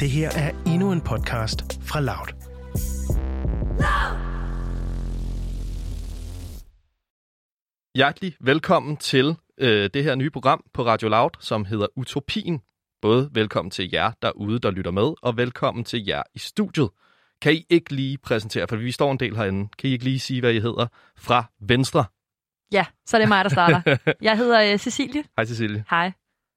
[0.00, 2.28] Det her er endnu en podcast fra Loud.
[7.96, 12.60] Hjertelig velkommen til øh, det her nye program på Radio Loud, som hedder Utopien.
[13.02, 16.90] Både velkommen til jer derude, der lytter med, og velkommen til jer i studiet.
[17.42, 20.20] Kan I ikke lige præsentere, for vi står en del herinde, kan I ikke lige
[20.20, 20.86] sige, hvad I hedder
[21.16, 22.04] fra Venstre?
[22.72, 23.96] Ja, så er det mig, der starter.
[24.28, 25.24] Jeg hedder uh, Cecilie.
[25.36, 25.84] Hej Cecilie.
[25.90, 26.12] Hej.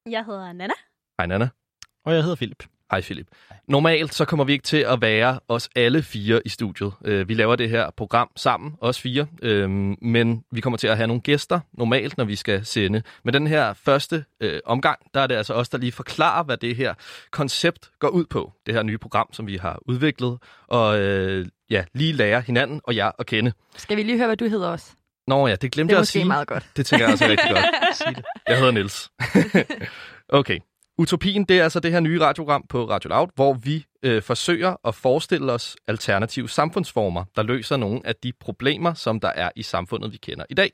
[0.09, 0.73] Jeg hedder Nana.
[1.19, 1.49] Hej Nana.
[2.05, 2.72] Og jeg hedder Philip.
[2.93, 3.27] Hej Philip.
[3.67, 6.93] Normalt så kommer vi ikke til at være os alle fire i studiet.
[7.05, 9.69] Øh, vi laver det her program sammen, os fire, øh,
[10.01, 13.01] men vi kommer til at have nogle gæster normalt, når vi skal sende.
[13.23, 16.57] Men den her første øh, omgang, der er det altså os, der lige forklarer, hvad
[16.57, 16.93] det her
[17.31, 18.51] koncept går ud på.
[18.65, 20.37] Det her nye program, som vi har udviklet,
[20.67, 23.53] og øh, ja, lige lære hinanden og jer at kende.
[23.77, 24.91] Skal vi lige høre, hvad du hedder også?
[25.27, 26.25] Nå ja, det glemte Det er jeg at sige.
[26.25, 26.65] meget godt.
[26.77, 27.65] Det tænker jeg også er rigtig godt.
[28.15, 28.25] Det.
[28.47, 29.11] Jeg hedder Niels.
[30.39, 30.59] okay.
[30.97, 34.75] Utopien, det er altså det her nye radioprogram på Radio Loud, hvor vi øh, forsøger
[34.87, 39.63] at forestille os alternative samfundsformer, der løser nogle af de problemer, som der er i
[39.63, 40.71] samfundet, vi kender i dag.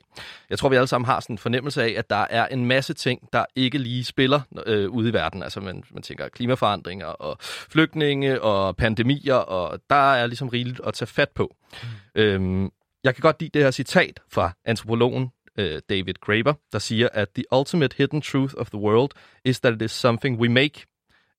[0.50, 2.94] Jeg tror, vi alle sammen har sådan en fornemmelse af, at der er en masse
[2.94, 5.42] ting, der ikke lige spiller øh, ude i verden.
[5.42, 10.94] Altså man, man tænker klimaforandringer og flygtninge og pandemier, og der er ligesom rigeligt at
[10.94, 11.54] tage fat på.
[11.82, 11.88] Mm.
[12.20, 12.70] Øhm,
[13.04, 15.30] jeg kan godt lide det her citat fra antropologen
[15.60, 19.10] øh, David Graeber, der siger, at the ultimate hidden truth of the world
[19.44, 20.86] is that it is something we make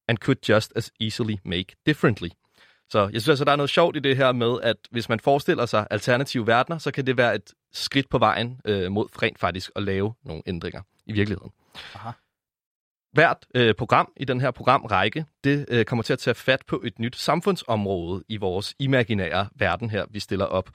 [0.08, 2.30] and could just as easily make differently.
[2.90, 5.20] Så jeg synes altså, der er noget sjovt i det her med, at hvis man
[5.20, 9.40] forestiller sig alternative verdener, så kan det være et skridt på vejen øh, mod rent
[9.40, 11.52] faktisk at lave nogle ændringer i virkeligheden.
[11.96, 12.10] Aha.
[13.12, 16.82] Hvert øh, program i den her programrække, det øh, kommer til at tage fat på
[16.86, 20.70] et nyt samfundsområde i vores imaginære verden her, vi stiller op.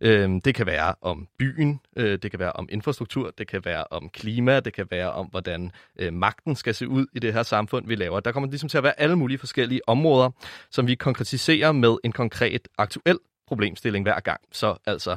[0.00, 3.84] Øh, det kan være om byen, øh, det kan være om infrastruktur, det kan være
[3.90, 7.42] om klima, det kan være om, hvordan øh, magten skal se ud i det her
[7.42, 8.20] samfund, vi laver.
[8.20, 10.30] Der kommer ligesom til at være alle mulige forskellige områder,
[10.70, 14.40] som vi konkretiserer med en konkret aktuel problemstilling hver gang.
[14.52, 15.16] Så altså,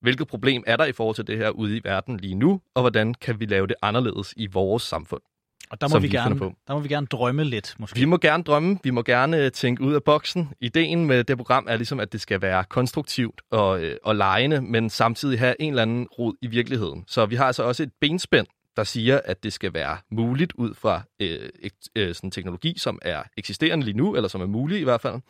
[0.00, 2.82] hvilket problem er der i forhold til det her ude i verden lige nu, og
[2.82, 5.22] hvordan kan vi lave det anderledes i vores samfund?
[5.70, 6.52] Og der må, vi vi gerne, på.
[6.68, 7.98] der må vi gerne drømme lidt, måske.
[7.98, 10.48] Vi må gerne drømme, vi må gerne øh, tænke ud af boksen.
[10.60, 14.60] Ideen med det program er ligesom, at det skal være konstruktivt og, øh, og lejende,
[14.60, 17.04] men samtidig have en eller anden rod i virkeligheden.
[17.06, 20.74] Så vi har altså også et benspænd, der siger, at det skal være muligt ud
[20.74, 21.50] fra øh,
[21.96, 25.20] øh, sådan teknologi, som er eksisterende lige nu, eller som er mulig i hvert fald,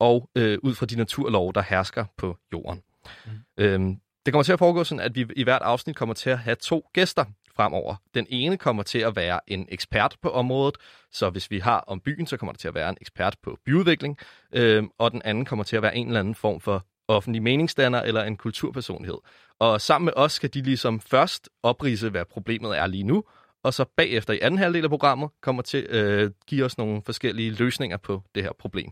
[0.00, 2.82] og øh, ud fra de naturlove, der hersker på jorden.
[3.26, 3.32] Mm.
[3.58, 3.96] Øhm,
[4.26, 6.56] det kommer til at foregå sådan, at vi i hvert afsnit kommer til at have
[6.56, 7.24] to gæster
[7.56, 7.96] fremover.
[8.14, 10.76] Den ene kommer til at være en ekspert på området,
[11.12, 13.58] så hvis vi har om byen, så kommer der til at være en ekspert på
[13.66, 14.18] byudvikling,
[14.52, 18.02] øh, og den anden kommer til at være en eller anden form for offentlig meningsdanner
[18.02, 19.18] eller en kulturpersonlighed.
[19.58, 23.24] Og sammen med os skal de ligesom først oprise, hvad problemet er lige nu,
[23.62, 27.02] og så bagefter i anden halvdel af programmet kommer til at øh, give os nogle
[27.02, 28.90] forskellige løsninger på det her problem.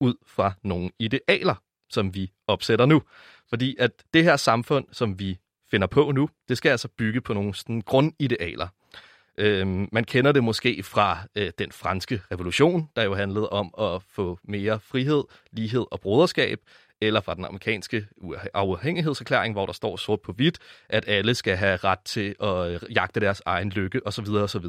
[0.00, 1.54] Ud fra nogle idealer,
[1.90, 3.02] som vi opsætter nu.
[3.48, 5.38] Fordi at det her samfund, som vi
[5.72, 8.68] finder på nu, det skal altså bygge på nogle sådan, grundidealer.
[9.38, 14.02] Øhm, man kender det måske fra øh, den franske revolution, der jo handlede om at
[14.02, 15.22] få mere frihed,
[15.52, 16.58] lighed og broderskab,
[17.00, 18.06] eller fra den amerikanske
[18.54, 22.80] uafhængighedserklæring, hvor der står sort på hvidt, at alle skal have ret til at øh,
[22.94, 24.26] jagte deres egen lykke osv.
[24.28, 24.66] osv.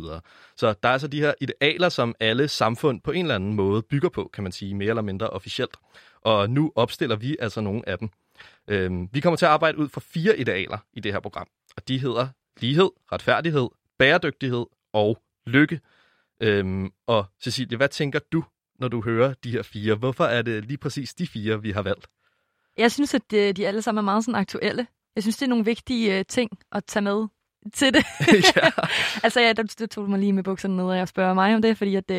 [0.57, 3.81] Så der er altså de her idealer, som alle samfund på en eller anden måde
[3.81, 5.75] bygger på, kan man sige, mere eller mindre officielt.
[6.21, 8.09] Og nu opstiller vi altså nogle af dem.
[8.67, 11.87] Øhm, vi kommer til at arbejde ud fra fire idealer i det her program, og
[11.87, 12.27] de hedder
[12.59, 15.79] lighed, retfærdighed, bæredygtighed og lykke.
[16.41, 18.43] Øhm, og Cecilie, hvad tænker du,
[18.79, 19.95] når du hører de her fire?
[19.95, 22.07] Hvorfor er det lige præcis de fire, vi har valgt?
[22.77, 24.87] Jeg synes, at de, de alle sammen er meget sådan aktuelle.
[25.15, 27.27] Jeg synes, det er nogle vigtige uh, ting at tage med
[27.73, 28.05] til det.
[28.55, 28.69] ja.
[29.23, 31.61] altså, ja, der, der tog mig lige med bukserne ned, og jeg spørger mig om
[31.61, 32.11] det, fordi at...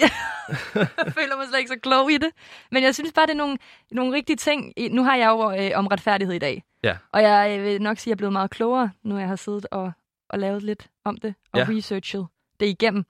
[0.00, 2.30] Jeg føler mig slet ikke så klog i det.
[2.70, 3.58] Men jeg synes bare, det er nogle,
[3.90, 4.72] nogle rigtige ting.
[4.90, 6.64] Nu har jeg jo øh, om retfærdighed i dag.
[6.84, 6.96] Ja.
[7.12, 9.66] Og jeg vil nok sige, at jeg er blevet meget klogere, nu jeg har siddet
[9.70, 9.92] og,
[10.30, 11.66] og lavet lidt om det, og Ja.
[11.68, 12.26] researchet
[12.60, 13.04] det igennem.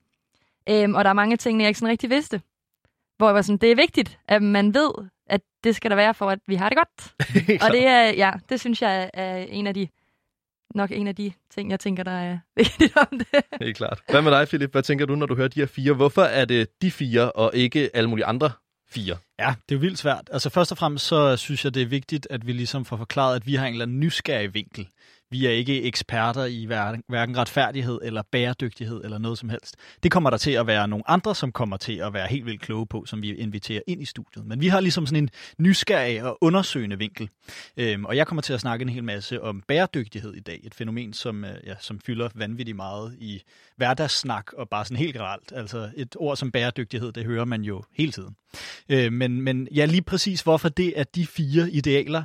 [0.69, 2.43] Øhm, og der er mange ting, jeg ikke sådan rigtig vidste.
[3.17, 4.91] Hvor jeg var sådan, det er vigtigt, at man ved,
[5.27, 7.15] at det skal der være for, at vi har det godt.
[7.65, 9.89] og det er, ja, det synes jeg er en af de,
[10.75, 13.27] nok en af de ting, jeg tænker, der er vigtigt om det.
[13.61, 14.01] Helt klart.
[14.11, 14.71] Hvad med dig, Philip?
[14.73, 15.93] Hvad tænker du, når du hører de her fire?
[15.93, 18.51] Hvorfor er det de fire, og ikke alle mulige andre
[18.91, 19.17] fire?
[19.39, 20.31] Ja, det er jo vildt svært.
[20.33, 23.37] Altså først og fremmest så synes jeg, det er vigtigt, at vi ligesom får forklaret,
[23.37, 24.89] at vi har en eller anden nysgerrig vinkel
[25.35, 29.77] vi er ikke eksperter i hverken, hverken retfærdighed eller bæredygtighed eller noget som helst.
[30.03, 32.61] Det kommer der til at være nogle andre, som kommer til at være helt vildt
[32.61, 34.47] kloge på, som vi inviterer ind i studiet.
[34.47, 37.29] Men vi har ligesom sådan en nysgerrig og undersøgende vinkel.
[37.77, 40.61] Øhm, og jeg kommer til at snakke en hel masse om bæredygtighed i dag.
[40.65, 43.43] Et fænomen, som, øh, ja, som fylder vanvittigt meget i
[43.77, 45.53] hverdagssnak og bare sådan helt generelt.
[45.53, 48.37] Altså et ord som bæredygtighed, det hører man jo hele tiden.
[48.89, 52.23] Øh, men, men ja, lige præcis hvorfor det er de fire idealer,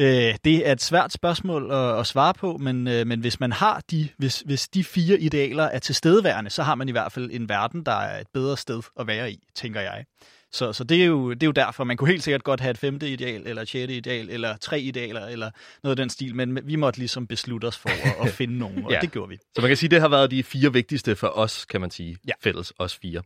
[0.00, 3.52] Øh, det er et svært spørgsmål at, at svare på, men, øh, men hvis man
[3.52, 7.30] har de, hvis, hvis de fire idealer er tilstedeværende, så har man i hvert fald
[7.32, 10.04] en verden, der er et bedre sted at være i, tænker jeg.
[10.52, 12.70] Så, så det, er jo, det er jo derfor, man kunne helt sikkert godt have
[12.70, 15.50] et femte ideal, eller et sjette ideal, eller tre idealer, eller
[15.82, 18.84] noget af den stil, men vi måtte ligesom beslutte os for at, at finde nogen,
[18.84, 18.98] og ja.
[19.00, 19.38] det gjorde vi.
[19.54, 22.16] Så man kan sige, det har været de fire vigtigste for os, kan man sige,
[22.26, 22.32] ja.
[22.40, 23.22] fælles, os fire.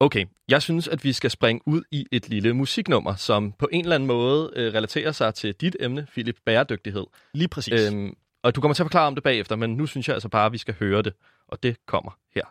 [0.00, 3.80] Okay, jeg synes, at vi skal springe ud i et lille musiknummer, som på en
[3.84, 7.06] eller anden måde øh, relaterer sig til dit emne, Philip, bæredygtighed.
[7.34, 7.92] Lige præcis.
[7.92, 10.28] Øhm, og du kommer til at forklare om det bagefter, men nu synes jeg altså
[10.28, 11.12] bare, at vi skal høre det,
[11.48, 12.44] og det kommer her.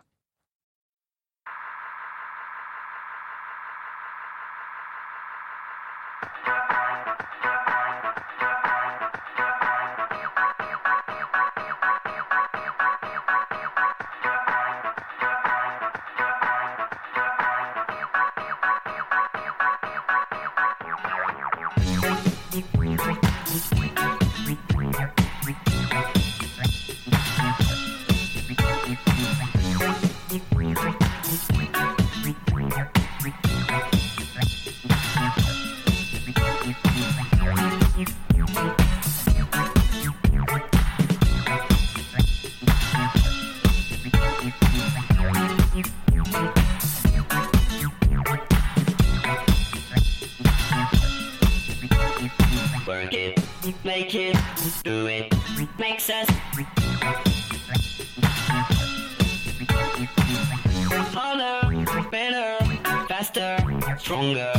[63.98, 64.52] stronger,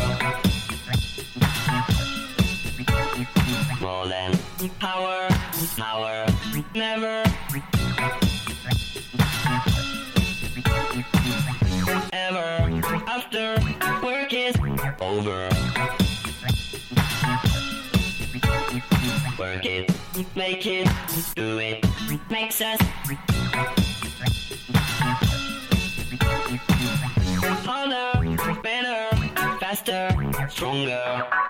[3.81, 4.37] more than
[4.79, 5.27] power,
[5.77, 6.25] power,
[6.75, 7.23] never,
[12.13, 12.69] ever
[13.07, 13.55] after
[14.03, 14.55] work is
[15.01, 15.49] over.
[19.39, 19.91] Work it,
[20.35, 20.87] make it,
[21.35, 21.85] do it,
[22.29, 22.79] makes us.
[30.59, 31.48] stronger.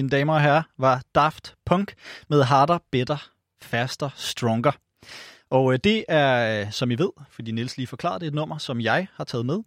[0.00, 1.94] Mine damer og herrer, var Daft Punk
[2.28, 3.30] med Harder, Better,
[3.62, 4.72] Faster, Stronger.
[5.50, 8.58] Og øh, det er, øh, som I ved, fordi Niels lige forklarede, det et nummer,
[8.58, 9.58] som jeg har taget med,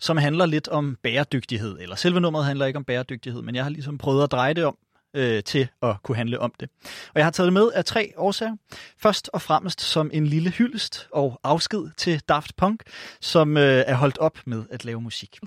[0.00, 1.78] som handler lidt om bæredygtighed.
[1.80, 4.64] Eller selve nummeret handler ikke om bæredygtighed, men jeg har ligesom prøvet at dreje det
[4.64, 4.76] om
[5.16, 6.68] øh, til at kunne handle om det.
[6.84, 8.56] Og jeg har taget det med af tre årsager.
[8.98, 12.82] Først og fremmest som en lille hyldest og afsked til Daft Punk,
[13.20, 15.38] som øh, er holdt op med at lave musik.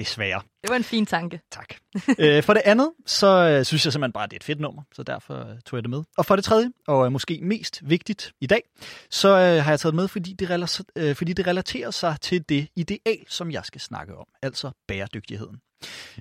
[0.00, 0.42] Desværre.
[0.62, 1.40] Det var en fin tanke.
[1.50, 1.74] Tak.
[2.18, 4.60] øh, for det andet, så øh, synes jeg simpelthen bare, at det er et fedt
[4.60, 6.02] nummer, så derfor øh, tog jeg det med.
[6.16, 8.62] Og for det tredje, og øh, måske mest vigtigt i dag,
[9.10, 12.16] så øh, har jeg taget det med, fordi det, relater, øh, fordi det relaterer sig
[12.20, 15.56] til det ideal, som jeg skal snakke om, altså bæredygtigheden.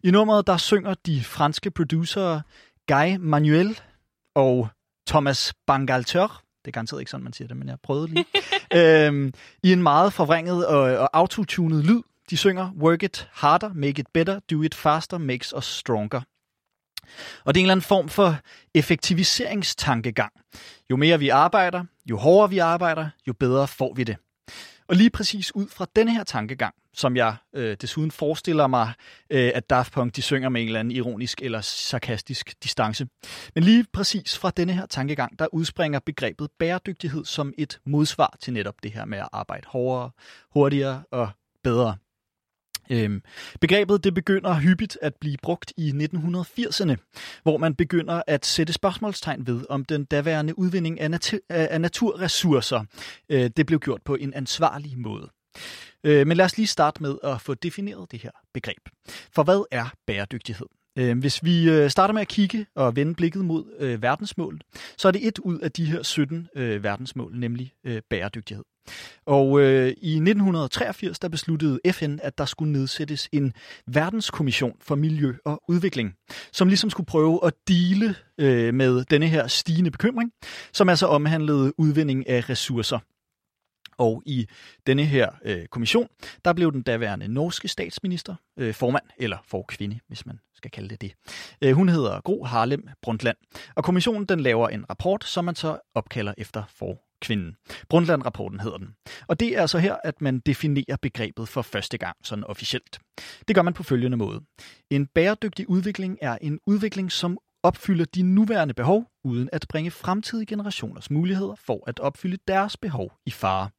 [0.04, 2.42] I nummeret, der synger de franske producer
[2.88, 3.80] Guy Manuel
[4.36, 4.70] og
[5.08, 8.26] Thomas Bangalter, det er garanteret ikke sådan, man siger det, men jeg prøvede lige,
[9.08, 9.34] øhm,
[9.64, 12.02] i en meget forvrænget og, og autotunet lyd.
[12.30, 16.22] De synger Work it harder, make it better, do it faster, makes us stronger.
[17.46, 18.36] Og det er en eller anden form for
[18.76, 20.32] effektiviseringstankegang.
[20.90, 24.18] Jo mere vi arbejder, jo hårdere vi arbejder, jo bedre får vi det.
[24.88, 28.94] Og lige præcis ud fra denne her tankegang, som jeg øh, desuden forestiller mig,
[29.30, 33.08] øh, at Daft Punk de synger med en eller anden ironisk eller sarkastisk distance.
[33.56, 38.54] Men lige præcis fra denne her tankegang, der udspringer begrebet bæredygtighed som et modsvar til
[38.54, 40.12] netop det her med at arbejde hårdere,
[40.54, 41.30] hurtigere og
[41.64, 41.98] bedre.
[42.92, 43.22] Øhm,
[43.62, 46.96] begrebet det begynder hyppigt at blive brugt i 1980'erne,
[47.44, 52.84] hvor man begynder at sætte spørgsmålstegn ved, om den daværende udvinding af, nat- af naturressourcer
[53.30, 55.30] øh, det blev gjort på en ansvarlig måde.
[56.04, 58.90] Øh, men lad os lige starte med at få defineret det her begreb.
[59.32, 60.66] For hvad er bæredygtighed?
[60.98, 64.64] Øh, hvis vi øh, starter med at kigge og vende blikket mod øh, verdensmålet,
[64.98, 68.64] så er det et ud af de her 17 øh, verdensmål, nemlig øh, bæredygtighed.
[69.26, 73.54] Og øh, i 1983 der besluttede FN, at der skulle nedsættes en
[73.88, 76.14] verdenskommission for miljø og udvikling,
[76.52, 80.32] som ligesom skulle prøve at dele øh, med denne her stigende bekymring,
[80.74, 83.00] som altså omhandlede udvinding af ressourcer.
[83.98, 84.48] Og i
[84.88, 86.08] denne her øh, kommission,
[86.46, 91.02] der blev den daværende norske statsminister øh, formand, eller forkvinde, hvis man skal kalde det
[91.02, 91.14] det.
[91.62, 93.38] Øh, hun hedder Gro Harlem Brundtland,
[93.76, 97.56] og kommissionen den laver en rapport, som man så opkalder efter for kvinden.
[97.90, 98.88] Brundtland-rapporten hedder den.
[99.28, 103.00] Og det er altså her, at man definerer begrebet for første gang, sådan officielt.
[103.48, 104.42] Det gør man på følgende måde.
[104.90, 110.46] En bæredygtig udvikling er en udvikling, som opfylder de nuværende behov, uden at bringe fremtidige
[110.46, 113.70] generationers muligheder for at opfylde deres behov i fare.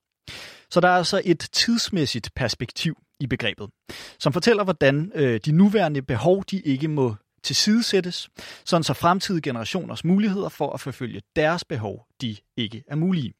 [0.70, 3.70] Så der er altså et tidsmæssigt perspektiv i begrebet,
[4.18, 8.30] som fortæller, hvordan øh, de nuværende behov de ikke må tilsidesættes,
[8.64, 13.34] sådan så fremtidige generationers muligheder for at forfølge deres behov, de ikke er mulige.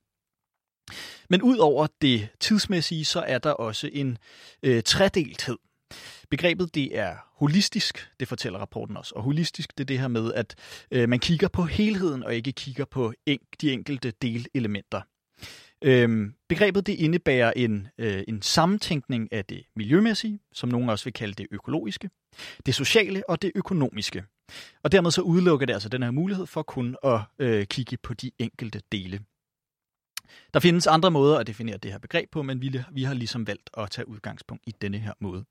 [1.30, 4.18] Men ud over det tidsmæssige, så er der også en
[4.62, 5.58] øh, tredelthed.
[6.30, 9.14] Begrebet det er holistisk, det fortæller rapporten også.
[9.14, 10.54] Og holistisk det er det her med, at
[10.90, 15.02] øh, man kigger på helheden og ikke kigger på en, de enkelte delelementer.
[15.84, 21.12] Øhm, begrebet det indebærer en, øh, en sammentænkning af det miljømæssige, som nogen også vil
[21.12, 22.10] kalde det økologiske,
[22.66, 24.24] det sociale og det økonomiske.
[24.82, 28.14] Og dermed så udelukker det altså den her mulighed for kun at øh, kigge på
[28.14, 29.20] de enkelte dele.
[30.54, 33.46] Der findes andre måder at definere det her begreb på, men vi, vi har ligesom
[33.46, 35.44] valgt at tage udgangspunkt i denne her måde.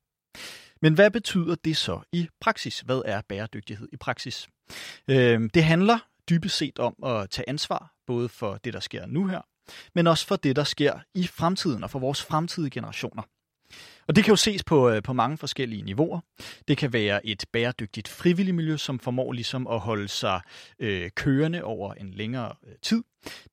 [0.82, 2.80] Men hvad betyder det så i praksis?
[2.80, 4.48] Hvad er bæredygtighed i praksis?
[5.08, 9.28] Øh, det handler dybest set om at tage ansvar, både for det, der sker nu
[9.28, 9.42] her,
[9.96, 13.24] men også for det, der sker i fremtiden og for vores fremtidige generationer.
[14.08, 16.20] Og det kan jo ses på, øh, på mange forskellige niveauer.
[16.68, 20.42] Det kan være et bæredygtigt frivillig miljø, som formår ligesom at holde sig
[20.80, 23.04] øh, kørende over en længere øh, tid.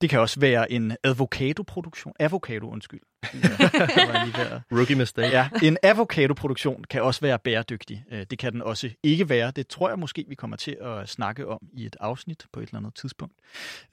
[0.01, 2.13] Det kan også være en avocado-produktion.
[2.19, 3.01] Avocado, undskyld.
[4.77, 5.27] Rookie mistake.
[5.27, 8.03] Ja, en avocado-produktion kan også være bæredygtig.
[8.11, 9.51] Øh, det kan den også ikke være.
[9.51, 12.67] Det tror jeg måske, vi kommer til at snakke om i et afsnit på et
[12.67, 13.35] eller andet tidspunkt.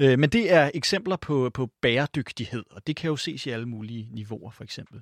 [0.01, 3.67] Øh, men det er eksempler på, på bæredygtighed, og det kan jo ses i alle
[3.67, 5.01] mulige niveauer, for eksempel.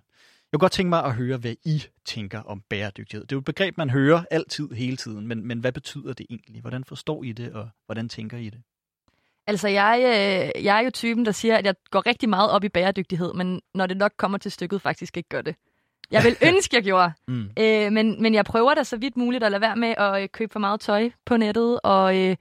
[0.52, 3.22] Jeg kunne godt tænke mig at høre, hvad I tænker om bæredygtighed.
[3.26, 6.26] Det er jo et begreb, man hører altid, hele tiden, men, men hvad betyder det
[6.30, 6.60] egentlig?
[6.60, 8.62] Hvordan forstår I det, og hvordan tænker I det?
[9.46, 12.64] Altså, jeg, øh, jeg er jo typen, der siger, at jeg går rigtig meget op
[12.64, 15.56] i bæredygtighed, men når det nok kommer til stykket, faktisk ikke gør det.
[16.10, 17.12] Jeg vil ønske, jeg gjorde.
[17.28, 17.50] Mm.
[17.58, 20.28] Øh, men, men jeg prøver da så vidt muligt at lade være med at øh,
[20.28, 22.36] købe for meget tøj på nettet, og øh,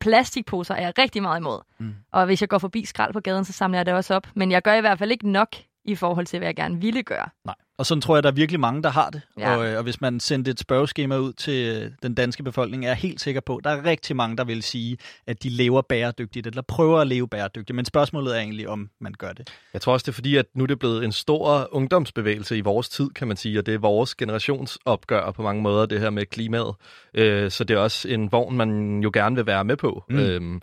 [0.00, 1.60] plastikposer er jeg rigtig meget imod.
[1.78, 1.94] Mm.
[2.12, 4.26] Og hvis jeg går forbi skrald på gaden, så samler jeg det også op.
[4.34, 7.02] Men jeg gør i hvert fald ikke nok i forhold til, hvad jeg gerne ville
[7.02, 7.28] gøre.
[7.44, 7.54] Nej.
[7.78, 9.22] Og sådan tror jeg, der er virkelig mange, der har det.
[9.38, 9.56] Ja.
[9.56, 12.88] Og, øh, og hvis man sendte et spørgeskema ud til øh, den danske befolkning, er
[12.88, 15.82] jeg helt sikker på, at der er rigtig mange, der vil sige, at de lever
[15.82, 17.76] bæredygtigt, eller prøver at leve bæredygtigt.
[17.76, 19.52] Men spørgsmålet er egentlig, om man gør det.
[19.72, 22.60] Jeg tror også, det er fordi, at nu er det blevet en stor ungdomsbevægelse i
[22.60, 26.10] vores tid, kan man sige, og det er vores generationsopgør på mange måder, det her
[26.10, 26.74] med klimaet.
[27.14, 30.04] Øh, så det er også en vogn, man jo gerne vil være med på.
[30.10, 30.18] Mm.
[30.18, 30.60] Øhm,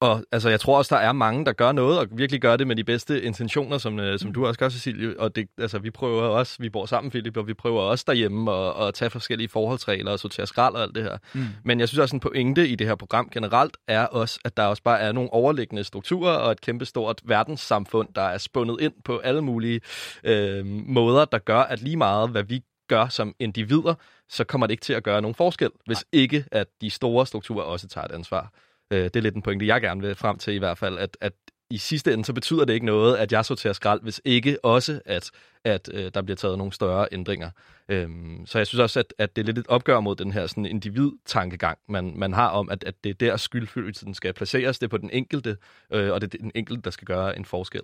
[0.00, 2.66] Og altså, jeg tror også, der er mange, der gør noget, og virkelig gør det
[2.66, 5.20] med de bedste intentioner, som, øh, som du også gør, Cecilie.
[5.20, 8.52] Og det, altså, vi prøver også, vi bor sammen, Philip, og vi prøver også derhjemme
[8.52, 11.16] at, at tage forskellige forholdsregler og sortere skrald og alt det her.
[11.34, 11.44] Mm.
[11.64, 14.64] Men jeg synes også, en pointe i det her program generelt er også, at der
[14.64, 19.18] også bare er nogle overliggende strukturer og et kæmpestort verdenssamfund, der er spundet ind på
[19.18, 19.80] alle mulige
[20.24, 23.94] øh, måder, der gør, at lige meget, hvad vi gør som individer,
[24.28, 26.20] så kommer det ikke til at gøre nogen forskel, hvis Nej.
[26.20, 28.52] ikke at de store strukturer også tager et ansvar.
[28.90, 31.16] Øh, det er lidt en pointe, jeg gerne vil frem til i hvert fald, at,
[31.20, 31.32] at
[31.70, 35.00] i sidste ende, så betyder det ikke noget, at jeg sorterer skrald, hvis ikke også,
[35.04, 35.30] at,
[35.64, 37.50] at øh, der bliver taget nogle større ændringer.
[37.88, 40.46] Øhm, så jeg synes også, at, at det er lidt et opgør mod den her
[40.46, 44.86] sådan individ-tankegang, man, man har om, at, at det er der skyldfølelsen skal placeres, det
[44.86, 45.56] er på den enkelte,
[45.92, 47.82] øh, og det er den enkelte, der skal gøre en forskel.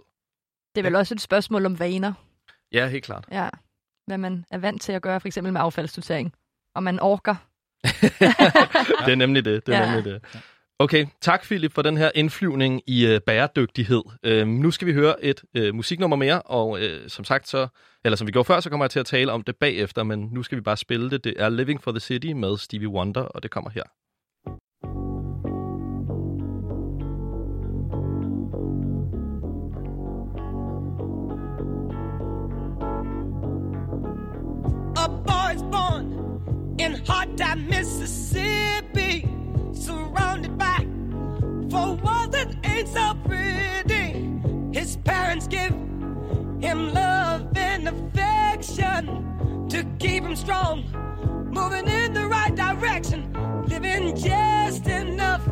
[0.74, 2.12] Det er vel også et spørgsmål om vaner.
[2.72, 3.24] Ja, helt klart.
[3.30, 3.48] Ja,
[4.06, 6.32] hvad man er vant til at gøre, for eksempel med affaldssortering.
[6.74, 7.34] Og man orker.
[9.06, 9.66] det er nemlig det.
[9.66, 9.94] det, er ja.
[9.94, 10.44] nemlig det.
[10.84, 14.02] Okay, tak Philip for den her indflyvning i øh, bæredygtighed.
[14.24, 17.68] Øh, nu skal vi høre et øh, musiknummer mere, og øh, som sagt så,
[18.04, 20.28] eller som vi gjorde før, så kommer jeg til at tale om det bagefter, men
[20.32, 21.24] nu skal vi bare spille det.
[21.24, 23.82] Det er Living for the City med Stevie Wonder, og det kommer her.
[34.96, 36.04] A boy's born
[36.78, 39.34] in hot time, Mississippi.
[39.84, 40.53] surrounded
[45.48, 45.72] Give
[46.60, 50.84] him love and affection to keep him strong,
[51.50, 53.32] moving in the right direction,
[53.68, 55.44] living just enough,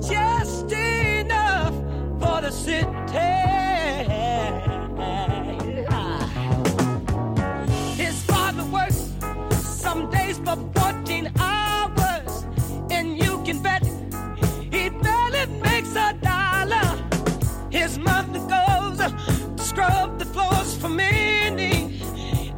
[0.00, 1.74] just enough
[2.20, 3.42] for the city.
[19.72, 21.98] Scrub the floors for many,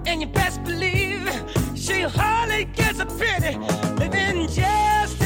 [0.05, 1.23] and you best believe
[1.77, 3.57] she hardly gets a penny.
[4.01, 5.24] Living just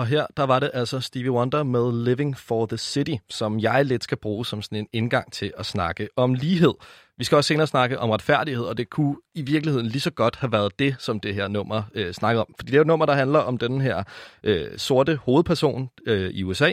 [0.00, 3.84] og her der var det altså Stevie Wonder med Living for the City, som jeg
[3.84, 6.74] lidt skal bruge som sådan en indgang til at snakke om lighed.
[7.16, 10.36] Vi skal også senere snakke om retfærdighed, og det kunne i virkeligheden lige så godt
[10.36, 12.54] have været det, som det her nummer øh, snakker om.
[12.58, 14.02] Fordi det er jo et nummer, der handler om den her
[14.42, 16.72] øh, sorte hovedperson øh, i USA,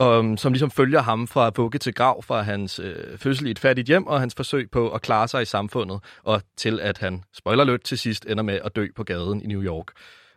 [0.00, 3.58] um, som ligesom følger ham fra vugge til grav, fra hans øh, fødsel i et
[3.58, 7.24] fattigt hjem, og hans forsøg på at klare sig i samfundet, og til at han,
[7.34, 9.86] spoiler lidt til sidst, ender med at dø på gaden i New York.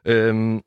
[0.05, 0.61] Øhm,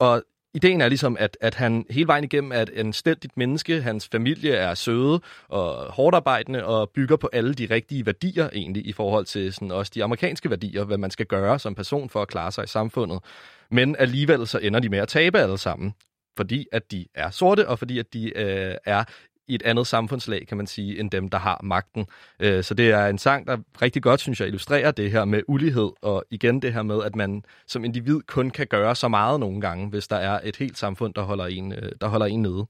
[0.00, 0.22] og
[0.56, 3.82] ideen er ligesom, at, at han hele vejen igennem er et anstændigt menneske.
[3.82, 8.92] Hans familie er søde og hårdarbejdende og bygger på alle de rigtige værdier egentlig i
[8.92, 12.28] forhold til sådan også de amerikanske værdier, hvad man skal gøre som person for at
[12.28, 13.18] klare sig i samfundet.
[13.70, 15.94] Men alligevel så ender de med at tabe alle sammen
[16.36, 19.04] fordi at de er sorte, og fordi at de øh, er
[19.48, 22.06] i et andet samfundslag, kan man sige, end dem, der har magten.
[22.40, 25.42] Øh, så det er en sang, der rigtig godt, synes jeg, illustrerer det her med
[25.48, 29.40] ulighed, og igen det her med, at man som individ kun kan gøre så meget
[29.40, 32.42] nogle gange, hvis der er et helt samfund, der holder en, øh, der holder en
[32.42, 32.66] nede.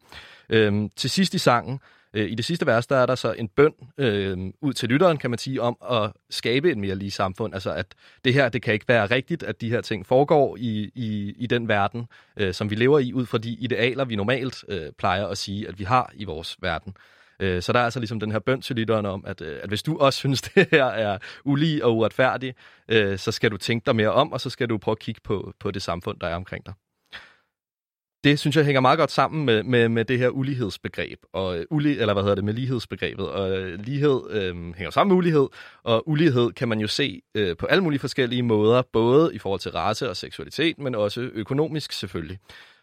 [0.50, 1.80] Øh, til sidst i sangen,
[2.16, 5.16] Øh, I det sidste vers, der er der så en bøn øh, ud til lytteren,
[5.16, 7.54] kan man sige, om at skabe et mere lige samfund.
[7.54, 7.86] Altså at
[8.24, 11.46] det her, det kan ikke være rigtigt, at de her ting foregår i, i, i
[11.46, 15.26] den verden, øh, som vi lever i, ud fra de idealer, vi normalt øh, plejer
[15.26, 16.96] at sige, at vi har i vores verden.
[17.40, 19.68] Øh, så der er altså ligesom den her bøn til lytteren om, at, øh, at
[19.68, 22.56] hvis du også synes, det her er ulige og uretfærdigt,
[22.88, 25.20] øh, så skal du tænke dig mere om, og så skal du prøve at kigge
[25.24, 26.74] på, på det samfund, der er omkring dig
[28.26, 31.64] det synes jeg hænger meget godt sammen med, med, med det her ulighedsbegreb, og øh,
[31.70, 33.28] uli, eller hvad hedder det, med lighedsbegrebet.
[33.28, 35.48] Og øh, lighed øh, hænger sammen med ulighed,
[35.84, 39.60] og ulighed kan man jo se øh, på alle mulige forskellige måder, både i forhold
[39.60, 42.38] til race og seksualitet, men også økonomisk selvfølgelig.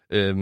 [0.10, 0.38] Øh,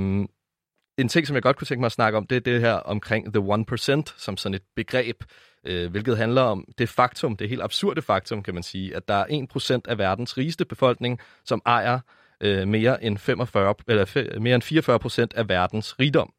[0.97, 2.73] en ting, som jeg godt kunne tænke mig at snakke om, det er det her
[2.73, 5.23] omkring the 1%, som sådan et begreb,
[5.65, 9.13] øh, hvilket handler om det faktum, det helt absurde faktum, kan man sige, at der
[9.13, 9.47] er
[9.85, 11.99] 1% af verdens rigeste befolkning, som ejer
[12.41, 16.33] øh, mere, end 45, eller mere end 44 procent af verdens rigdom.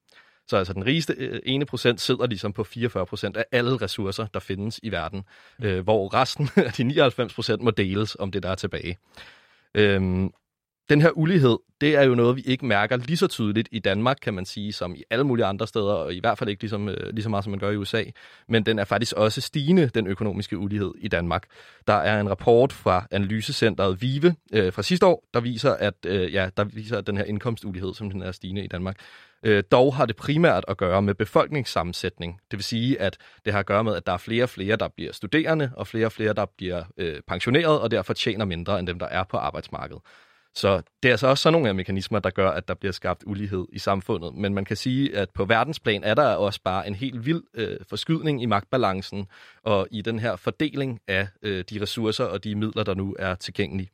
[0.48, 4.26] Så altså den rigeste øh, ene procent sidder ligesom på 44 procent af alle ressourcer,
[4.34, 5.24] der findes i verden,
[5.58, 5.66] mm.
[5.66, 8.98] øh, hvor resten af de 99 procent må deles om det, der er tilbage.
[9.74, 10.30] Øhm,
[10.88, 14.16] den her ulighed, det er jo noget, vi ikke mærker lige så tydeligt i Danmark,
[14.22, 16.88] kan man sige, som i alle mulige andre steder, og i hvert fald ikke ligesom,
[16.88, 18.04] øh, lige så meget, som man gør i USA.
[18.48, 21.46] Men den er faktisk også stigende, den økonomiske ulighed i Danmark.
[21.86, 26.32] Der er en rapport fra analysecenteret VIVE øh, fra sidste år, der viser, at, øh,
[26.32, 28.96] ja, der viser, at den her indkomstulighed, som den er stigende i Danmark,
[29.42, 32.40] øh, dog har det primært at gøre med befolkningssammensætning.
[32.50, 34.76] Det vil sige, at det har at gøre med, at der er flere og flere,
[34.76, 38.78] der bliver studerende, og flere og flere, der bliver øh, pensioneret, og derfor tjener mindre
[38.78, 40.02] end dem, der er på arbejdsmarkedet.
[40.54, 43.22] Så det er altså også sådan nogle af mekanismer, der gør, at der bliver skabt
[43.26, 44.34] ulighed i samfundet.
[44.34, 47.76] Men man kan sige, at på verdensplan er der også bare en helt vild øh,
[47.88, 49.26] forskydning i magtbalancen
[49.62, 53.34] og i den her fordeling af øh, de ressourcer og de midler, der nu er
[53.34, 53.90] tilgængelige.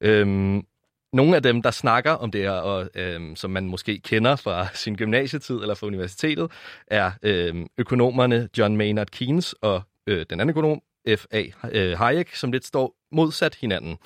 [0.00, 0.66] Øhm,
[1.12, 4.66] nogle af dem, der snakker om det her, og øhm, som man måske kender fra
[4.74, 6.50] sin gymnasietid eller fra universitetet,
[6.86, 11.44] er øhm, økonomerne John Maynard Keynes og øh, den anden økonom, F.A.
[11.72, 13.98] Øh, Hayek, som lidt står modsat hinanden.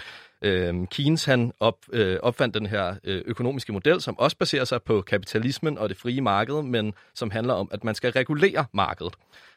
[0.43, 4.83] Øh, Keynes han op, øh, opfandt den her øh, økonomiske model, som også baserer sig
[4.83, 9.15] på kapitalismen og det frie marked, men som handler om, at man skal regulere markedet.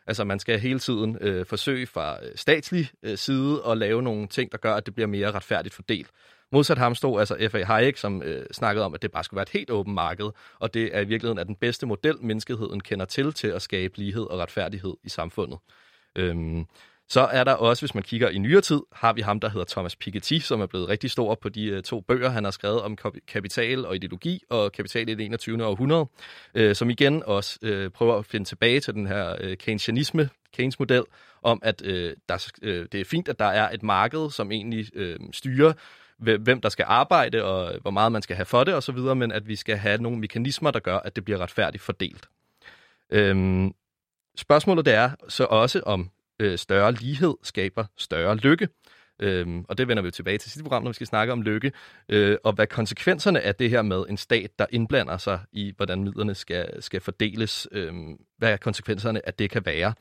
[0.08, 4.28] Altså man skal hele tiden øh, forsøge fra øh, statslig øh, side at lave nogle
[4.28, 6.08] ting, der gør, at det bliver mere retfærdigt fordelt.
[6.52, 7.64] Modsat ham stod altså F.A.
[7.64, 10.74] Hayek, som øh, snakkede om, at det bare skulle være et helt åbent marked, og
[10.74, 14.24] det er i virkeligheden er den bedste model, menneskeheden kender til til at skabe lighed
[14.24, 15.60] og retfærdighed i samfundet.
[16.16, 16.66] Øhm,
[17.12, 19.66] så er der også, hvis man kigger i nyere tid, har vi ham, der hedder
[19.66, 22.82] Thomas Piketty, som er blevet rigtig stor på de øh, to bøger, han har skrevet
[22.82, 22.98] om
[23.28, 25.66] kapital og ideologi og kapital i det 21.
[25.66, 26.06] århundrede,
[26.56, 31.04] øh, som igen også øh, prøver at finde tilbage til den her keynesianisme, Keynes model,
[31.44, 32.52] om at der,
[32.92, 34.86] det er fint, at der er et marked, som egentlig
[35.34, 35.74] styrer,
[36.18, 39.48] hvem der skal arbejde og hvor meget man skal have for det osv., men at
[39.48, 42.30] vi skal have nogle mekanismer, der gør, at det bliver retfærdigt fordelt.
[43.10, 43.74] Øhm,
[44.38, 46.10] spørgsmålet det er så også, om
[46.42, 48.68] øh, større lighed skaber større lykke.
[49.20, 51.72] Øhm, og det vender vi tilbage til sidste program, når vi skal snakke om lykke,
[52.10, 56.04] øh, og hvad konsekvenserne af det her med en stat, der indblander sig i, hvordan
[56.04, 57.94] midlerne skal, skal fordeles, øh,
[58.38, 59.94] hvad konsekvenserne af det kan være.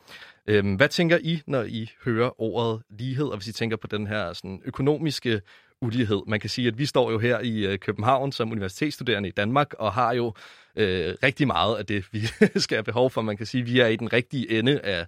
[0.46, 4.07] Øh, hvad tænker I, når I hører ordet lighed, og hvis I tænker på den
[4.07, 5.40] her sådan, økonomiske
[5.83, 6.22] ulighed?
[6.26, 9.74] Man kan sige, at vi står jo her i øh, København som universitetsstuderende i Danmark,
[9.79, 10.35] og har jo
[10.76, 12.20] øh, rigtig meget af det, vi
[12.57, 13.22] skal have behov for.
[13.22, 15.07] Man kan sige, at vi er i den rigtige ende af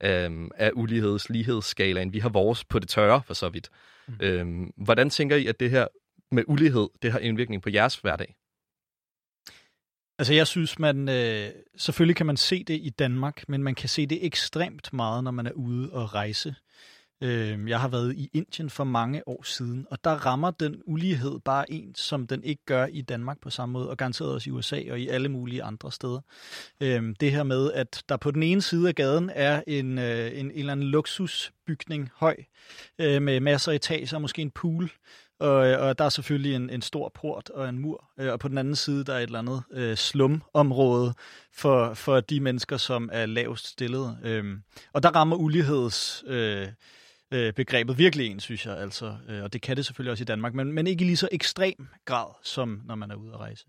[0.00, 2.12] øhm, af uligheds lighedsskalaen.
[2.12, 3.70] Vi har vores på det tørre, for så vidt.
[4.06, 4.14] Mm.
[4.20, 5.86] Øhm, hvordan tænker I, at det her
[6.32, 8.34] med ulighed, det har indvirkning på jeres hverdag?
[10.18, 13.88] Altså jeg synes, man øh, selvfølgelig kan man se det i Danmark, men man kan
[13.88, 16.54] se det ekstremt meget, når man er ude og rejse.
[17.24, 21.40] Øh, jeg har været i Indien for mange år siden, og der rammer den ulighed
[21.40, 24.52] bare en, som den ikke gør i Danmark på samme måde, og garanteret også i
[24.52, 26.20] USA og i alle mulige andre steder.
[26.80, 30.26] Øh, det her med, at der på den ene side af gaden er en, øh,
[30.26, 32.36] en, en eller anden luksusbygning høj,
[32.98, 34.90] øh, med masser af etager, måske en pool,
[35.40, 38.48] og, og der er selvfølgelig en, en stor port og en mur, øh, og på
[38.48, 41.14] den anden side der er et eller andet øh, slumområde
[41.52, 44.18] for, for de mennesker, som er lavest stillet.
[44.22, 44.44] Øh,
[44.92, 46.24] og der rammer uligheds...
[46.26, 46.68] Øh,
[47.34, 48.78] øh, begrebet virkelig en, synes jeg.
[48.78, 51.16] Altså, øh, og det kan det selvfølgelig også i Danmark, men, men ikke i lige
[51.16, 53.66] så ekstrem grad, som når man er ude at rejse.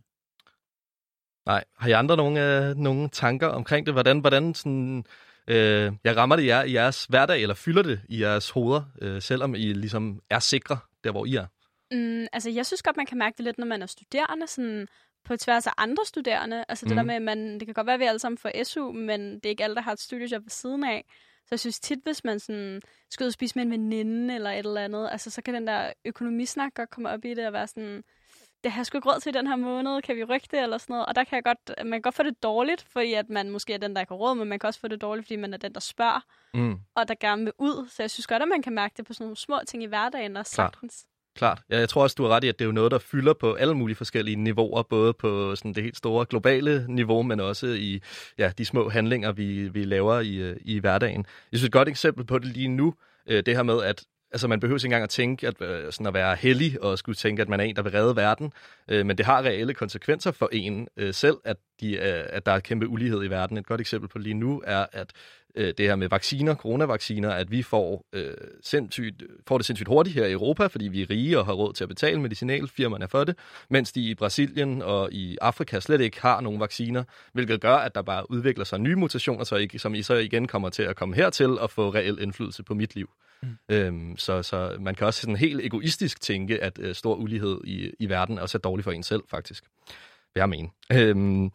[1.46, 1.64] Nej.
[1.78, 3.94] Har I andre nogle, øh, nogle tanker omkring det?
[3.94, 5.06] Hvordan, hvordan sådan,
[5.48, 9.22] øh, jeg rammer det jer i jeres hverdag, eller fylder det i jeres hoveder, øh,
[9.22, 11.46] selvom I ligesom er sikre der, hvor I er?
[11.92, 14.88] Mm, altså, jeg synes godt, man kan mærke det lidt, når man er studerende, sådan
[15.26, 16.66] på tværs af andre studerende.
[16.70, 16.90] Altså mm.
[16.90, 18.92] det der med, at man, det kan godt være, at vi alle sammen får SU,
[18.92, 21.06] men det er ikke alle, der har et studiejob ved siden af.
[21.46, 24.52] Så jeg synes tit, hvis man sådan skal ud og spise med en veninde eller
[24.52, 27.54] et eller andet, altså så kan den der økonomisnak godt komme op i det og
[27.54, 28.04] være sådan,
[28.64, 30.78] det har jeg sgu ikke råd til den her måned, kan vi rykke det eller
[30.78, 31.06] sådan noget.
[31.06, 33.74] Og der kan jeg godt, man kan godt få det dårligt, fordi at man måske
[33.74, 35.54] er den, der ikke har råd, men man kan også få det dårligt, fordi man
[35.54, 36.80] er den, der spørger, mm.
[36.96, 37.88] og der gerne vil ud.
[37.90, 39.86] Så jeg synes godt, at man kan mærke det på sådan nogle små ting i
[39.86, 40.48] hverdagen Klart.
[40.48, 41.06] sagtens.
[41.36, 41.62] Klart.
[41.70, 43.34] Ja, jeg tror også, du har ret i, at det er jo noget, der fylder
[43.34, 47.68] på alle mulige forskellige niveauer, både på sådan det helt store globale niveau, men også
[47.68, 48.02] i
[48.38, 51.26] ja, de små handlinger, vi, vi laver i, øh, i hverdagen.
[51.52, 52.94] Jeg synes et godt eksempel på det lige nu,
[53.28, 56.08] øh, det her med, at altså man behøver ikke engang at tænke, at, øh, sådan
[56.08, 58.54] at være heldig og skulle tænke, at man er en, der vil redde verden.
[58.88, 63.24] men det har reelle konsekvenser for en selv, at, de, at der er kæmpe ulighed
[63.24, 63.58] i verden.
[63.58, 65.14] Et godt eksempel på lige nu er, at
[65.56, 70.16] øh, det her med vacciner, coronavacciner, at vi får, øh, sindssygt, får det sindssygt hurtigt
[70.16, 73.24] her i Europa, fordi vi er rige og har råd til at betale medicinalfirmaerne for
[73.24, 73.36] det,
[73.70, 77.96] mens de i Brasilien og i Afrika slet ikke har nogen vacciner, hvilket gør, at
[77.96, 80.96] der bare udvikler sig nye mutationer, så ikke, som I så igen kommer til at
[80.96, 83.10] komme hertil og få reel indflydelse på mit liv.
[83.42, 83.50] Mm.
[83.70, 87.92] Øhm, så, så man kan også sådan helt egoistisk tænke, at øh, stor ulighed i,
[88.00, 89.64] i verden er også er dårligt for en selv, faktisk.
[90.34, 90.70] Hvad jeg mener.
[90.94, 91.52] Øhm,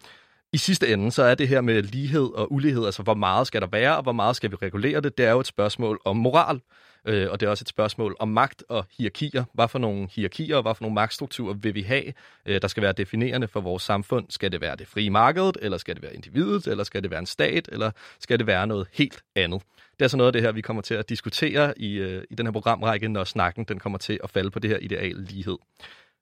[0.53, 3.61] i sidste ende, så er det her med lighed og ulighed, altså hvor meget skal
[3.61, 6.17] der være, og hvor meget skal vi regulere det, det er jo et spørgsmål om
[6.17, 6.61] moral.
[7.05, 9.45] Øh, og det er også et spørgsmål om magt og hierarkier.
[9.55, 12.13] Hvad for nogle hierarkier og hvad for nogle magtstrukturer vil vi have,
[12.47, 14.27] øh, der skal være definerende for vores samfund?
[14.29, 17.21] Skal det være det frie marked, eller skal det være individet, eller skal det være
[17.21, 19.63] en stat, eller skal det være noget helt andet?
[19.99, 22.35] Det er så noget af det her, vi kommer til at diskutere i, øh, i
[22.35, 25.57] den her programrække, når snakken den kommer til at falde på det her ideal lighed.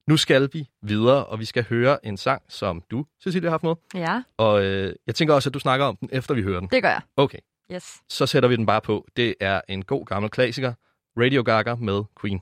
[0.09, 3.62] Nu skal vi videre, og vi skal høre en sang, som du, Cecilie, har haft
[3.62, 3.75] med.
[3.94, 4.23] Ja.
[4.37, 6.68] Og øh, jeg tænker også, at du snakker om den, efter vi hører den.
[6.73, 7.01] Det gør jeg.
[7.16, 7.38] Okay.
[7.73, 7.97] Yes.
[8.09, 9.07] Så sætter vi den bare på.
[9.16, 10.73] Det er en god gammel klassiker.
[11.21, 12.40] Radio Gaga med Queen.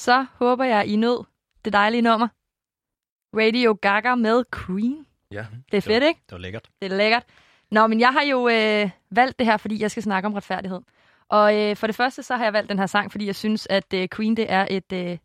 [0.00, 1.24] Så håber jeg, I nød
[1.64, 2.28] det dejlige nummer.
[3.34, 5.06] Radio Gaga med Queen.
[5.30, 5.46] Ja.
[5.72, 6.20] Det er fedt, ikke?
[6.26, 6.70] Det var lækkert.
[6.82, 7.24] Det er lækkert.
[7.70, 10.80] Nå, men jeg har jo øh, valgt det her, fordi jeg skal snakke om retfærdighed.
[11.28, 13.66] Og øh, for det første, så har jeg valgt den her sang, fordi jeg synes,
[13.70, 15.18] at øh, Queen, det er et øh,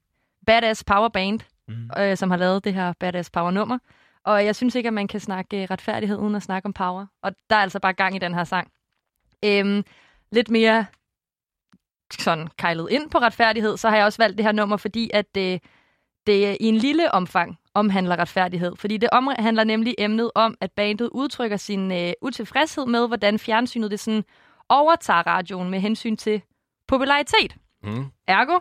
[0.45, 1.89] badass power band, Mm.
[1.99, 3.77] øh, som har lavet det her badass power nummer.
[4.23, 7.05] Og jeg synes ikke, at man kan snakke øh, retfærdighed uden at snakke om power.
[7.23, 8.71] Og der er altså bare gang i den her sang.
[9.45, 9.83] Øhm,
[10.31, 10.85] lidt mere
[12.21, 15.36] sådan kejlet ind på retfærdighed, så har jeg også valgt det her nummer, fordi at
[15.36, 15.62] det,
[16.28, 18.75] det i en lille omfang omhandler retfærdighed.
[18.75, 23.91] Fordi det omhandler nemlig emnet om, at bandet udtrykker sin øh, utilfredshed med, hvordan fjernsynet
[23.91, 24.23] det sådan
[24.69, 26.41] overtager radioen med hensyn til
[26.88, 27.56] popularitet.
[27.84, 28.06] Mm.
[28.28, 28.60] Ergo,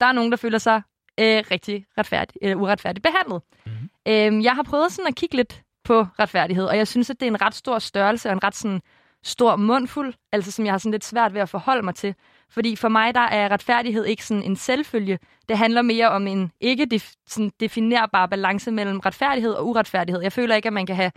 [0.00, 0.82] der er nogen, der føler sig
[1.20, 3.42] øh, rigtig retfærdig, øh, uretfærdigt behandlet.
[3.66, 3.90] Mhm.
[4.08, 7.26] Øhm, jeg har prøvet sådan at kigge lidt på retfærdighed, og jeg synes, at det
[7.26, 8.80] er en ret stor størrelse og en ret sådan
[9.24, 12.14] stor mundfuld, altså som jeg har sådan lidt svært ved at forholde mig til.
[12.50, 15.18] Fordi for mig, der er retfærdighed ikke sådan en selvfølge.
[15.48, 20.22] Det handler mere om en ikke def- sådan definerbar balance mellem retfærdighed og uretfærdighed.
[20.22, 21.12] Jeg føler ikke, at man kan have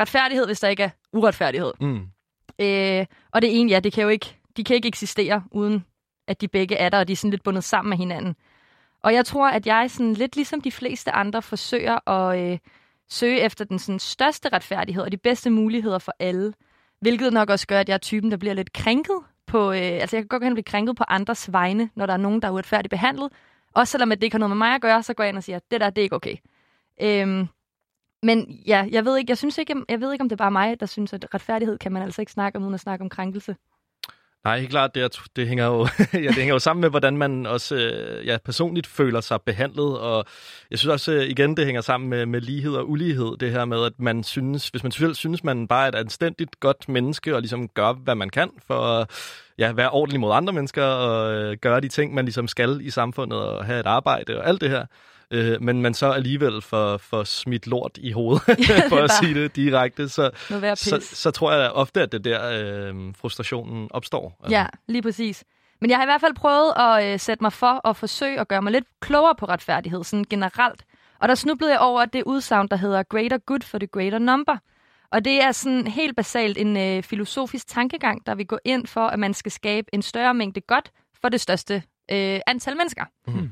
[0.00, 1.72] retfærdighed, hvis der ikke er uretfærdighed.
[1.80, 2.06] Mm.
[2.58, 5.84] Øh, og det ene, ja, det kan jo ikke, de kan ikke eksistere, uden
[6.28, 8.36] at de begge er der, og de er sådan lidt bundet sammen med hinanden.
[9.02, 12.58] Og jeg tror, at jeg sådan lidt ligesom de fleste andre forsøger at øh,
[13.10, 16.52] søge efter den sådan, største retfærdighed og de bedste muligheder for alle.
[17.00, 19.16] Hvilket nok også gør, at jeg er typen, der bliver lidt krænket
[19.48, 19.72] på...
[19.72, 22.12] Øh, altså, jeg kan godt gå hen og blive krænket på andres vegne, når der
[22.12, 23.32] er nogen, der er uretfærdigt behandlet.
[23.74, 25.36] Også selvom at det ikke har noget med mig at gøre, så går jeg ind
[25.36, 26.36] og siger, at det der, det er ikke okay.
[27.02, 27.48] Øhm,
[28.22, 30.50] men ja, jeg ved ikke, jeg synes ikke, jeg ved ikke, om det er bare
[30.50, 33.08] mig, der synes, at retfærdighed kan man altså ikke snakke om, uden at snakke om
[33.08, 33.56] krænkelse.
[34.44, 34.94] Nej, helt klart.
[34.94, 38.26] Det, er- det, hænger jo, ja, det hænger jo sammen med, hvordan man også øh,
[38.26, 39.98] ja, personligt føler sig behandlet.
[39.98, 40.24] Og
[40.70, 43.36] jeg synes også, øh, igen, det hænger sammen med, med lighed og ulighed.
[43.40, 46.60] Det her med, at man synes, hvis man selv synes, man bare er et anstændigt
[46.60, 49.10] godt menneske, og ligesom gør, hvad man kan for at
[49.58, 52.90] ja, være ordentlig mod andre mennesker, og øh, gøre de ting, man ligesom skal i
[52.90, 54.86] samfundet, og have et arbejde og alt det her.
[55.30, 58.42] Øh, men man så alligevel får, får smidt lort i hovedet,
[58.90, 60.08] for at sige det direkte.
[60.08, 60.30] Så,
[60.74, 64.36] så, så tror jeg ofte, at det der øh, frustrationen opstår.
[64.42, 65.44] Altså, Ja, lige præcis.
[65.80, 68.48] Men jeg har i hvert fald prøvet at øh, sætte mig for at forsøge at
[68.48, 70.84] gøre mig lidt klogere på retfærdighed, sådan generelt.
[71.20, 74.56] Og der snublede jeg over det udsagn, der hedder greater good for the greater number.
[75.12, 79.06] Og det er sådan helt basalt en øh, filosofisk tankegang, der vil gå ind for,
[79.06, 83.04] at man skal skabe en større mængde godt for det største øh, antal mennesker.
[83.26, 83.50] Mhm.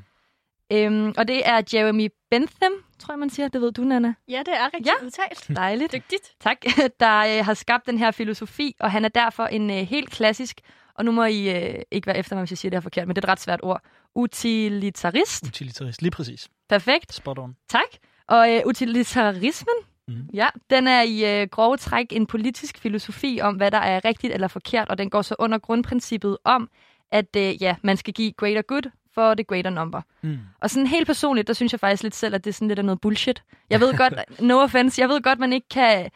[0.72, 3.48] Øhm, og det er Jeremy Bentham, tror jeg, man siger.
[3.48, 4.14] Det ved du, Nana.
[4.28, 5.04] Ja, det er rigtigt Ja.
[5.06, 5.48] udtalt.
[5.56, 5.92] Dejligt.
[5.92, 6.32] Dygtigt.
[6.40, 6.56] Tak,
[7.00, 10.60] der øh, har skabt den her filosofi, og han er derfor en øh, helt klassisk,
[10.94, 13.06] og nu må I øh, ikke være efter mig, hvis jeg siger det her forkert,
[13.06, 13.80] men det er et ret svært ord,
[14.14, 15.44] utilitarist.
[15.46, 16.48] Utilitarist, lige præcis.
[16.68, 17.56] Perfekt, Spot on.
[17.68, 17.82] tak.
[18.28, 19.74] Og øh, utilitarismen,
[20.08, 20.28] Mhm.
[20.34, 24.32] ja, den er i øh, grove træk en politisk filosofi om, hvad der er rigtigt
[24.32, 26.70] eller forkert, og den går så under grundprincippet om,
[27.12, 30.00] at øh, ja, man skal give greater good for the greater number.
[30.22, 30.38] Mm.
[30.60, 32.78] Og sådan helt personligt, der synes jeg faktisk lidt selv, at det er sådan lidt
[32.78, 33.42] af noget bullshit.
[33.70, 36.10] Jeg ved godt, no offense, jeg ved godt, man ikke kan,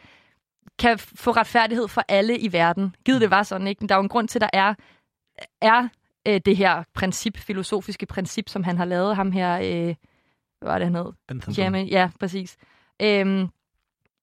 [0.79, 2.95] kan få retfærdighed for alle i verden.
[3.05, 3.79] Givet det var sådan, ikke?
[3.79, 4.73] Men der er jo en grund til, at der er,
[5.61, 5.87] er
[6.27, 9.95] øh, det her princip, filosofiske princip, som han har lavet ham her, øh,
[10.59, 11.11] hvad var det, han hed?
[11.27, 11.53] Bentham.
[11.53, 12.57] Jamen, ja, præcis.
[13.01, 13.49] Øhm,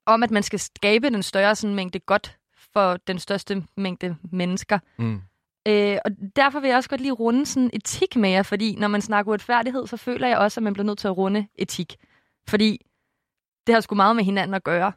[0.07, 2.39] om, at man skal skabe den større sådan, mængde godt
[2.73, 4.79] for den største mængde mennesker.
[4.99, 5.23] Mm.
[5.69, 8.89] Øh, og derfor vil jeg også godt lige runde sådan etik med jer, fordi når
[8.89, 11.97] man snakker uretfærdighed, så føler jeg også, at man bliver nødt til at runde etik.
[12.49, 12.87] Fordi
[13.67, 14.93] det har sgu meget med hinanden at gøre.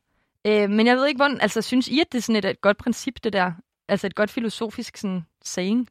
[0.48, 2.62] Øh, men jeg ved ikke, hvordan, altså synes I, at det er sådan et, et
[2.62, 3.52] godt princip, det der?
[3.88, 5.88] Altså et godt filosofisk sådan, saying?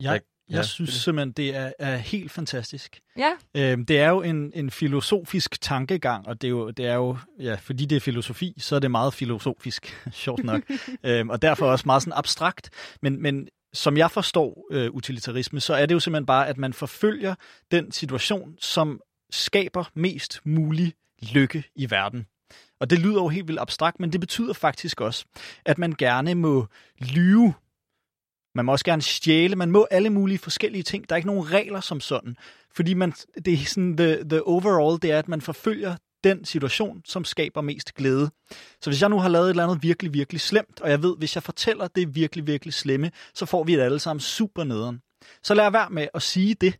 [0.00, 0.20] Jeg,
[0.50, 1.02] Ja, jeg synes det er det.
[1.02, 3.00] simpelthen, det er, er helt fantastisk.
[3.18, 6.94] Ja, Øhm, det er jo en, en filosofisk tankegang, og det er jo, det er
[6.94, 10.62] jo ja, fordi det er filosofi, så er det meget filosofisk, sjovt nok,
[11.04, 12.70] øhm, og derfor også meget sådan abstrakt.
[13.02, 16.72] Men, men som jeg forstår øh, utilitarisme, så er det jo simpelthen bare, at man
[16.72, 17.34] forfølger
[17.70, 19.00] den situation, som
[19.30, 22.26] skaber mest mulig lykke i verden.
[22.80, 25.24] Og det lyder jo helt vildt abstrakt, men det betyder faktisk også,
[25.64, 26.66] at man gerne må
[26.98, 27.54] lyve.
[28.54, 29.56] Man må også gerne stjæle.
[29.56, 31.08] Man må alle mulige forskellige ting.
[31.08, 32.36] Der er ikke nogen regler som sådan.
[32.74, 33.12] Fordi man,
[33.44, 37.60] det er sådan, the, the overall, det er, at man forfølger den situation, som skaber
[37.60, 38.30] mest glæde.
[38.80, 41.16] Så hvis jeg nu har lavet et eller andet virkelig, virkelig slemt, og jeg ved,
[41.18, 44.64] hvis jeg fortæller det er virkelig, virkelig slemme, så får vi det alle sammen super
[44.64, 45.00] nederen.
[45.42, 46.74] Så lad være med at sige det,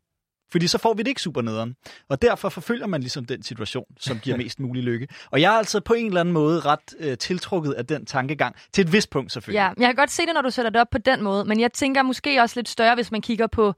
[0.51, 1.75] fordi så får vi det ikke super nederen.
[2.09, 5.09] Og derfor forfølger man ligesom den situation, som giver mest mulig lykke.
[5.31, 8.57] Og jeg er altså på en eller anden måde ret øh, tiltrukket af den tankegang,
[8.73, 9.59] til et vist punkt selvfølgelig.
[9.59, 9.69] ja.
[9.79, 11.73] Jeg kan godt se det, når du sætter det op på den måde, men jeg
[11.73, 13.75] tænker måske også lidt større, hvis man kigger på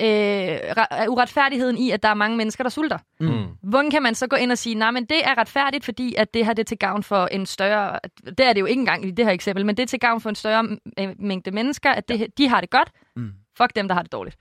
[0.00, 2.98] øh, re- uretfærdigheden i, at der er mange mennesker, der sulter.
[3.20, 3.46] Mm.
[3.62, 6.34] Hvordan kan man så gå ind og sige, nej, men det er retfærdigt, fordi at
[6.34, 7.98] det her det er til gavn for en større...
[8.24, 10.20] Det er det jo ikke engang i det her eksempel, men det er til gavn
[10.20, 10.78] for en større
[11.18, 12.90] mængde mennesker, at det, de har det godt.
[13.16, 13.32] Mm.
[13.56, 14.36] Fuck dem, der har det dårligt.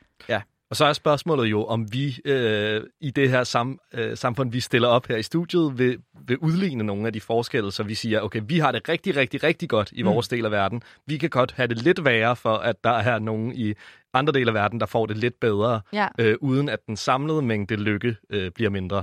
[0.69, 4.59] Og så er spørgsmålet jo, om vi øh, i det her sam, øh, samfund, vi
[4.59, 5.97] stiller op her i studiet, vil,
[6.27, 9.43] vil udligne nogle af de forskelle, så vi siger, okay, vi har det rigtig, rigtig,
[9.43, 10.09] rigtig godt i Mm.
[10.09, 10.81] vores del af verden.
[11.05, 13.73] Vi kan godt have det lidt værre for, at der er nogen i
[14.13, 17.41] andre dele af verden, der får det lidt bedre, Ja, øh, uden at den samlede
[17.41, 18.97] mængde lykke øh, bliver mindre.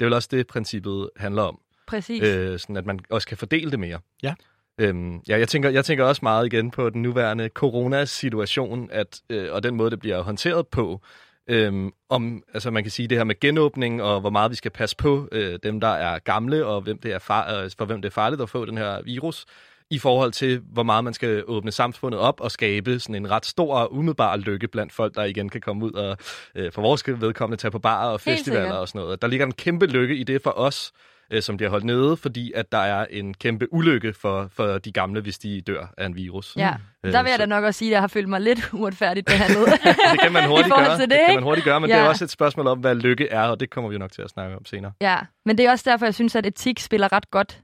[0.00, 1.58] Det er vel også det, princippet handler om.
[1.86, 2.22] præcis.
[2.22, 3.98] øh, sådan at man også kan fordele det mere.
[4.22, 4.34] Ja.
[4.78, 9.52] Øhm, ja, jeg tænker, jeg tænker også meget igen på den nuværende coronasituation, at, øh,
[9.52, 11.00] og den måde, det bliver håndteret på.
[11.48, 14.70] Øhm, om, altså man kan sige det her med genåbning, og hvor meget vi skal
[14.70, 18.02] passe på øh, dem, der er gamle, og hvem det er far, øh, for hvem
[18.02, 19.46] det er farligt at få den her virus,
[19.92, 23.46] i forhold til, hvor meget man skal åbne samfundet op og skabe sådan en ret
[23.46, 26.16] stor og umiddelbar lykke blandt folk, der igen kan komme ud og
[26.54, 29.22] øh, for vores vedkommende tage på barer og festivaler og sådan noget.
[29.22, 30.92] Der ligger en kæmpe lykke i det for os,
[31.32, 34.78] øh, som de har holdt nede, fordi at der er en kæmpe ulykke for, for
[34.78, 36.56] de gamle, hvis de dør af en virus.
[36.56, 36.74] Ja,
[37.04, 38.72] Øh, der vil jeg så- da nok også sige, at jeg har følt mig lidt
[38.74, 39.66] uretfærdigt behandlet.
[40.12, 40.96] Det kan man hurtigt gøre.
[40.98, 41.96] til det, det, kan man hurtigt gøre, men Ja.
[41.96, 44.22] det er også et spørgsmål om, hvad lykke er, og det kommer vi nok til
[44.22, 44.92] at snakke om senere.
[45.00, 47.62] ja, men det er også derfor, jeg synes, at etik spiller ret godt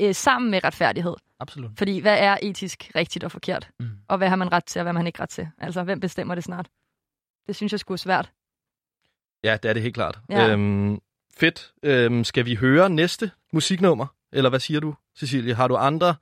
[0.00, 1.14] øh, sammen med retfærdighed.
[1.40, 1.70] Absolut.
[1.78, 3.68] Fordi hvad er etisk rigtigt og forkert?
[3.80, 3.86] Mm.
[4.08, 5.48] Og hvad har man ret til, og hvad har man ikke ret til?
[5.58, 6.68] Altså, hvem bestemmer det snart?
[7.46, 8.30] Det synes jeg skulle svært.
[9.44, 10.18] Ja, det er det helt klart.
[10.30, 10.48] Ja.
[10.52, 10.98] Øhm,
[11.40, 11.70] fedt.
[11.84, 14.06] Øhm, skal vi høre næste musiknummer?
[14.32, 15.54] Eller hvad siger du, Cecilie?
[15.54, 16.14] Har du andre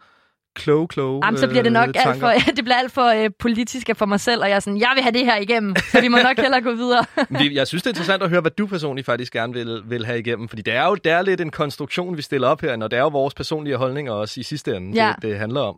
[0.56, 3.30] kloge, kloge Jamen, så bliver det nok øh, alt for, det bliver alt for øh,
[3.38, 6.00] politisk for mig selv, og jeg er sådan, jeg vil have det her igennem, så
[6.00, 7.04] vi må nok hellere gå videre.
[7.40, 10.06] Vi- Jeg synes, det er interessant at høre, hvad du personligt faktisk gerne vil, vil
[10.06, 10.48] have igennem.
[10.48, 12.96] Fordi det er jo det er lidt en konstruktion, vi stiller op her, og det
[12.96, 15.12] er jo vores personlige holdninger også i sidste ende, Ja.
[15.14, 15.76] det, det handler om.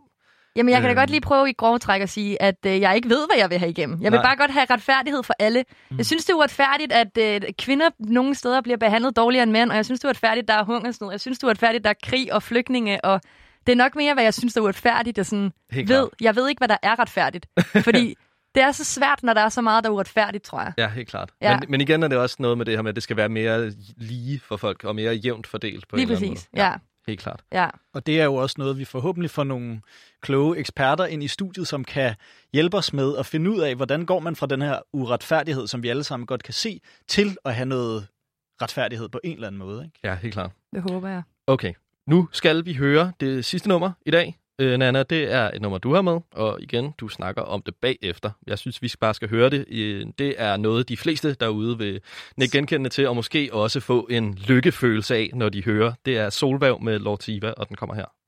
[0.55, 0.97] Jamen, jeg kan da Øhm.
[0.99, 3.49] godt lige prøve i grove træk at sige, at øh, jeg ikke ved, hvad jeg
[3.49, 4.01] vil have igennem.
[4.01, 4.25] Jeg vil Nej.
[4.25, 5.63] bare godt have retfærdighed for alle.
[5.91, 5.97] Mm.
[5.97, 9.69] Jeg synes, det er uretfærdigt, at øh, kvinder nogle steder bliver behandlet dårligere end mænd,
[9.69, 11.11] og jeg synes, det er uretfærdigt, der er hungersnød.
[11.11, 13.21] Jeg synes, det er uretfærdigt, der er krig og flygtninge, og
[13.67, 15.17] det er nok mere, hvad jeg synes, der er uretfærdigt.
[15.17, 17.45] Jeg, sådan, Helt ved, jeg ved ikke, hvad der er retfærdigt.
[17.83, 18.15] Fordi
[18.55, 20.73] det er så svært, når der er så meget, der er uretfærdigt, tror jeg.
[20.77, 21.29] Ja, helt klart.
[21.41, 21.59] Ja.
[21.59, 23.29] Men, men igen er det også noget med det her med, at det skal være
[23.29, 26.49] mere lige for folk, og mere jævnt fordelt på Lige en eller anden præcis.
[26.55, 26.65] måde.
[26.65, 26.73] Ja,
[27.07, 27.43] Helt klart.
[27.51, 27.69] ja.
[27.93, 29.81] Og det er jo også noget, vi forhåbentlig får nogle
[30.21, 32.15] kloge eksperter ind i studiet, som kan
[32.53, 35.83] hjælpe os med at finde ud af, hvordan går man fra den her uretfærdighed, som
[35.83, 38.07] vi alle sammen godt kan se, til at have noget
[38.61, 39.85] retfærdighed på en eller anden måde.
[39.85, 39.99] Ikke?
[40.03, 40.51] Ja, helt klart.
[40.75, 41.23] Det håber jeg.
[41.47, 41.73] Okay,
[42.07, 44.37] nu skal vi høre det sidste nummer i dag.
[44.59, 47.75] Øh, Nana, det er et nummer, du har med, og igen, du snakker om det
[47.75, 48.31] bagefter.
[48.47, 49.65] Jeg synes, vi bare skal høre det.
[50.19, 52.01] Det er noget, de fleste derude vil
[52.41, 55.93] ikke genkende til, og måske også få en lykkefølelse af, når de hører.
[56.05, 58.24] Det er Solvæv med Lortiva, og den kommer her.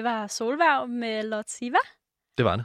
[0.00, 1.78] Det var Solværv med Lord Siva.
[2.38, 2.64] Det var det.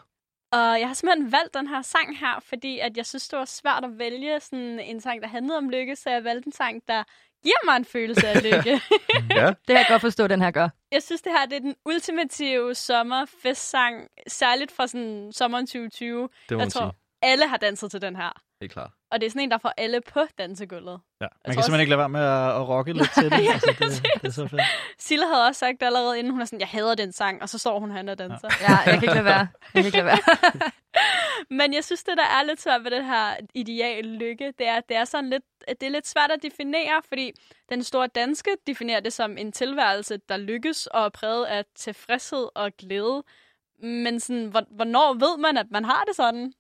[0.52, 3.46] Og jeg har simpelthen valgt den her sang her, fordi at jeg synes, det var
[3.46, 6.82] svært at vælge sådan en sang, der handlede om lykke, så jeg valgte en sang,
[6.88, 7.04] der
[7.44, 8.82] giver mig en følelse af lykke.
[9.40, 9.48] Ja.
[9.48, 10.70] Det kan jeg godt forstå, den her gør.
[10.92, 16.30] jeg synes, det her det er den ultimative sommerfestsang, særligt fra sådan sommeren 2020.
[16.50, 16.94] Det må Jeg tror, sige.
[17.26, 18.42] Alle har danset til den her.
[18.62, 18.92] Helt klart.
[19.12, 21.00] Og det er sådan en, der får alle på dansegulvet.
[21.22, 21.26] Ja.
[21.48, 23.44] Man kan simpelthen også- ikke lade være med at, at rocke lidt til det.
[23.46, 24.62] Ja, altså, det, det er så fedt.
[25.00, 27.58] Silla havde også sagt allerede inden, hun er sådan, jeg hader den sang, og så
[27.58, 28.50] står hun herinde og danser.
[28.62, 28.72] Ja.
[28.72, 29.48] Ja, jeg kan ikke lade være.
[29.74, 30.20] Jeg kan ikke lade være.
[31.60, 34.80] Men jeg synes, det der er lidt svært ved det her ideal lykke, det er,
[34.90, 37.32] det er sådan lidt, det er lidt svært at definere, fordi
[37.70, 42.48] den store danske definerer det som en tilværelse, der lykkes og er præget af tilfredshed
[42.56, 43.24] og glæde.
[43.84, 46.54] Men sådan, hvor- hvornår ved man, at man har det sådan?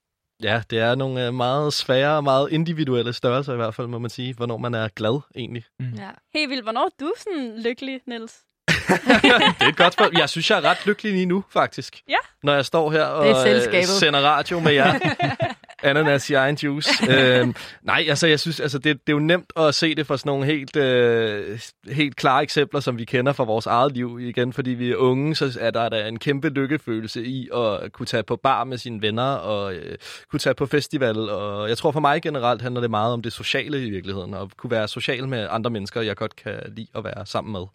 [0.45, 3.99] Ja, det er nogle øh, meget svære og meget individuelle størrelser i hvert fald, må
[3.99, 5.63] man sige, hvornår man er glad egentlig.
[5.79, 6.09] Ja.
[6.33, 6.63] Helt vildt.
[6.63, 8.33] Hvornår er du sådan lykkelig, Niels?
[8.67, 10.19] Det er et godt spørgsmål.
[10.19, 12.01] Jeg synes, jeg er ret lykkelig lige nu, faktisk.
[12.09, 12.17] Ja.
[12.43, 14.93] Når jeg står her og øh, sender radio med jer.
[15.83, 16.89] Ananas i egen juice.
[17.11, 20.17] øhm, nej, altså jeg synes, altså, det, det er jo nemt at se det fra
[20.17, 24.19] sådan nogle helt, øh, helt klare eksempler, som vi kender fra vores eget liv.
[24.19, 27.91] Igen, fordi vi er unge, så er der, der er en kæmpe lykkefølelse i at
[27.91, 29.97] kunne tage på bar med sine venner og øh,
[30.31, 31.17] kunne tage på festival.
[31.17, 34.33] Og jeg tror for mig generelt handler det meget om det sociale i virkeligheden.
[34.33, 37.65] Og kunne være social med andre mennesker, jeg godt kan lide at være sammen med.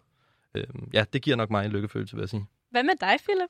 [0.55, 2.45] Øhm, ja, det giver nok mig en lykkefølelse, vil jeg sige.
[2.71, 3.49] Hvad med dig, Philip?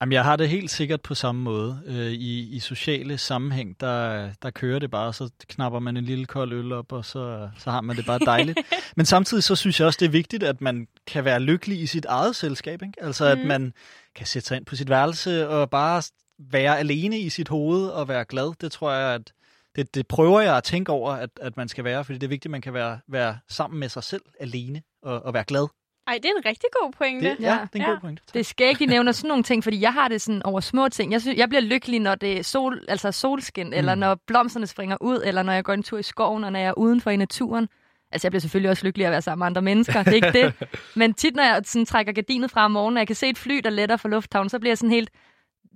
[0.00, 1.82] Jamen, jeg har det helt sikkert på samme måde.
[1.86, 6.26] Øh, i, I sociale sammenhæng, der, der kører det bare, så knapper man en lille
[6.26, 8.58] kold øl op, og så, så har man det bare dejligt.
[8.96, 11.86] Men samtidig så synes jeg også, det er vigtigt, at man kan være lykkelig i
[11.86, 12.82] sit eget selskab.
[12.82, 13.02] Ikke?
[13.02, 13.30] Altså, mm.
[13.30, 13.46] at Mhm.
[13.48, 13.72] man
[14.14, 16.02] kan sætte sig ind på sit værelse og bare
[16.38, 18.54] være alene i sit hoved og være glad.
[18.60, 19.32] Det tror jeg, at
[19.76, 22.28] det, det prøver jeg at tænke over, at, at man skal være, fordi det er
[22.28, 25.66] vigtigt, at man kan være, være sammen med sig selv alene og, og være glad.
[26.06, 27.30] Ej, det er en rigtig god pointe.
[27.30, 27.52] Det, ja, Ja.
[27.52, 27.90] det er en Ja.
[27.90, 28.20] god point.
[28.34, 30.88] Det er skægt, de nævner sådan nogle ting, fordi jeg har det sådan over små
[30.88, 31.12] ting.
[31.12, 33.72] Jeg, synes, jeg bliver lykkelig, når det er sol, altså solskin, mm.
[33.72, 36.58] eller når blomsterne springer ud, eller når jeg går en tur i skoven, og når
[36.58, 37.68] jeg er udenfor i naturen.
[38.12, 40.02] Altså, jeg bliver selvfølgelig også lykkelig at være sammen med andre mennesker.
[40.02, 40.54] Det er ikke det.
[41.00, 43.38] Men tit, når jeg sådan, trækker gardinet fra om morgenen, og jeg kan se et
[43.38, 45.10] fly, der letter fra lufthavnen, så bliver jeg sådan helt...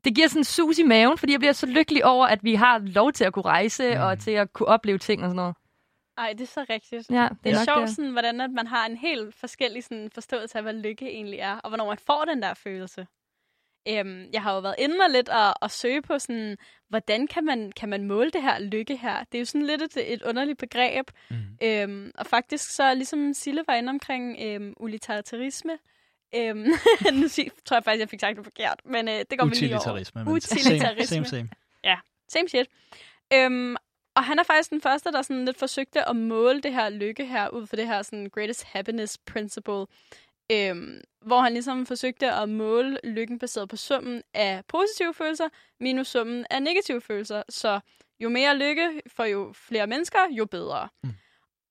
[0.04, 2.54] Det giver sådan en sus i maven, fordi jeg bliver så lykkelig over, at vi
[2.54, 4.00] har lov til at kunne rejse, mm.
[4.00, 5.54] og til at kunne opleve ting og sådan noget.
[6.20, 7.10] Ej, det er så rigtigt.
[7.10, 7.96] Ja, Det er nok sjovt, det.
[7.96, 11.56] sådan, hvordan at man har en helt forskellig sådan, forståelse af, hvad lykke egentlig er,
[11.56, 13.06] og hvornår man får den der følelse.
[13.88, 16.56] Øhm, jeg har jo været inde og lidt og, og søge på, sådan,
[16.88, 19.24] hvordan kan man, kan man måle det her lykke her?
[19.24, 21.10] Det er jo sådan lidt et, et underligt begreb.
[21.30, 21.36] Mm.
[21.62, 25.78] Øhm, og faktisk så, ligesom Sille var inde omkring øhm, utilitarisme,
[26.34, 26.56] øhm,
[27.20, 27.28] nu
[27.64, 29.80] tror jeg faktisk, jeg fik sagt det forkert, men øh, det går vi lige over.
[29.80, 30.32] Utilitarisme.
[30.32, 31.06] Utilitarisme.
[31.06, 31.48] Same, same,
[31.84, 31.96] same.
[32.28, 32.66] Same shit.
[33.34, 33.76] Øhm,
[34.20, 37.26] og han er faktisk den første, der sådan lidt forsøgte at måle det her lykke
[37.26, 39.86] her, ud fra det her sådan greatest happiness principle.
[40.52, 45.48] Øhm, hvor han ligesom forsøgte at måle lykken baseret på summen af positive følelser,
[45.80, 47.42] minus summen af negative følelser.
[47.48, 47.80] Så
[48.20, 50.88] jo mere lykke for jo flere mennesker, jo bedre.
[51.02, 51.10] Mm.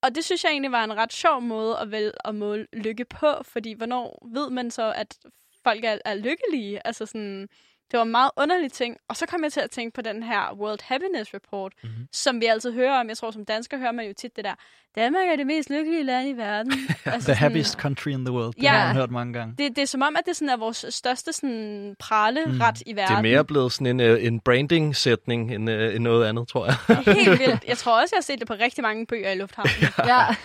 [0.02, 3.06] Og det synes jeg egentlig var en ret sjov måde at, vel, at måle lykke
[3.06, 5.18] på, fordi hvornår ved man så, at
[5.64, 6.88] folk er, er lykkelige?
[6.88, 7.50] Altså sådan,
[7.92, 8.98] det var en meget underlig ting.
[9.08, 11.92] Og så kom jeg til at tænke på den her World Happiness Report, Mhm.
[11.92, 12.08] mm-hmm.
[12.12, 13.10] som vi altid hører om.
[13.10, 14.54] Jeg tror, som dansker hører man jo tit det der,
[14.96, 16.74] Danmark er det mest lykkelige land i verden.
[17.06, 18.54] altså The happiest country in the world.
[18.56, 18.70] Det Ja.
[18.72, 19.56] har man hørt mange gange.
[19.58, 22.60] Det, det er som om, at det sådan er vores største sådan, prale Mm.
[22.62, 23.12] ret i verden.
[23.12, 26.66] Det er mere blevet sådan en, øh, en branding-sætning end, øh, end noget andet, tror
[26.66, 26.98] jeg.
[27.16, 27.64] Helt vildt.
[27.68, 29.72] Jeg tror også, jeg har set det på rigtig mange bøger i lufthavnen.
[30.06, 30.26] Ja.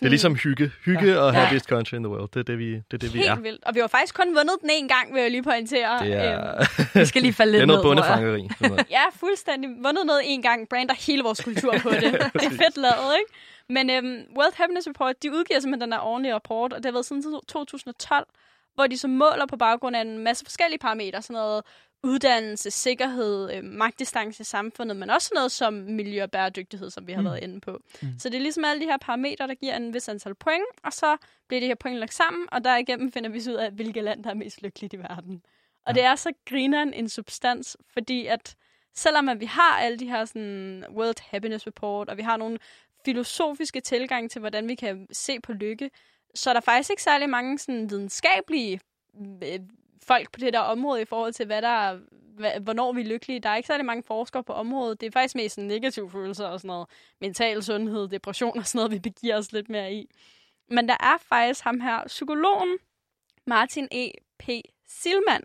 [0.00, 0.70] Det er ligesom hygge.
[0.84, 1.38] Hygge og Ja.
[1.40, 2.28] happiest country in the world.
[2.34, 2.98] Det er det, vi, det er.
[2.98, 3.34] Det, vi Helt er.
[3.40, 3.64] vildt.
[3.64, 5.98] Og vi har faktisk kun vundet den en gang, vil jeg lige pointere.
[5.98, 8.22] Det Øhm, er, Vi skal lige falde det lidt er noget ned, tror jeg.
[8.22, 8.86] bundefangeri.
[8.90, 9.70] Ja, fuldstændig.
[9.84, 12.02] Vundet noget en gang, brander hele vores kultur på det.
[12.40, 13.32] det er fedt lavet, ikke?
[13.68, 16.92] Men øhm, World Happiness Report, de udgiver simpelthen den her ordentlige rapport, og det har
[16.92, 18.26] været siden 2012,
[18.74, 21.62] hvor de så måler på baggrund af en masse forskellige parametre, sådan noget
[22.02, 27.12] uddannelse, sikkerhed, øh, magtdistance i samfundet, men også noget som miljø og bæredygtighed, som vi
[27.12, 27.24] har Mm.
[27.26, 27.70] været inde på.
[28.02, 28.08] Mm.
[28.08, 28.18] Mm.
[28.18, 30.92] Så det er ligesom alle de her parametre, der giver en vis antal point, og
[30.92, 31.16] så
[31.48, 34.24] bliver de her point lagt sammen, og derigennem finder vi så ud af, hvilket land,
[34.24, 35.42] der er mest lykkeligt i verden.
[35.86, 36.00] Og Ja.
[36.00, 38.56] det er så grineren en substans, fordi at
[38.94, 42.58] selvom at vi har alle de her sådan, World Happiness Report, og vi har nogle
[43.04, 45.90] filosofiske tilgang til, hvordan vi kan se på lykke,
[46.34, 48.80] så er der faktisk ikke særlig mange sådan, videnskabelige
[49.42, 49.58] øh,
[50.12, 51.98] folk på det der område i forhold til, hvad der er,
[52.36, 53.40] hvad, hvornår vi er lykkelige.
[53.40, 55.00] Der er ikke særlig mange forskere på området.
[55.00, 56.88] Det er faktisk mest sådan negative følelser og sådan noget.
[57.20, 60.10] Mental sundhed, depression og sådan noget, vi begiver os lidt mere i.
[60.68, 62.78] Men der er faktisk ham her, psykologen
[63.46, 64.10] Martin E.
[64.38, 64.48] P.
[64.86, 65.42] Silman.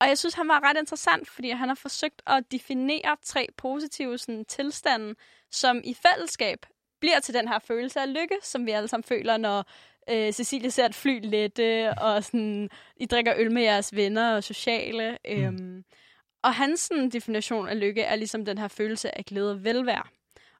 [0.00, 4.18] Og jeg synes, han var ret interessant, fordi han har forsøgt at definere tre positive
[4.18, 5.14] sådan, tilstande,
[5.50, 6.66] som i fællesskab
[7.00, 9.64] bliver til den her følelse af lykke, som vi alle sammen føler, når
[10.10, 14.44] øh, Cecilie ser et fly lette, og sådan, I drikker øl med jeres venner og
[14.44, 15.18] sociale.
[15.24, 15.32] Mm.
[15.32, 15.84] Øhm,
[16.42, 20.02] og hans sådan, definition af lykke er ligesom den her følelse af glæde og velvære.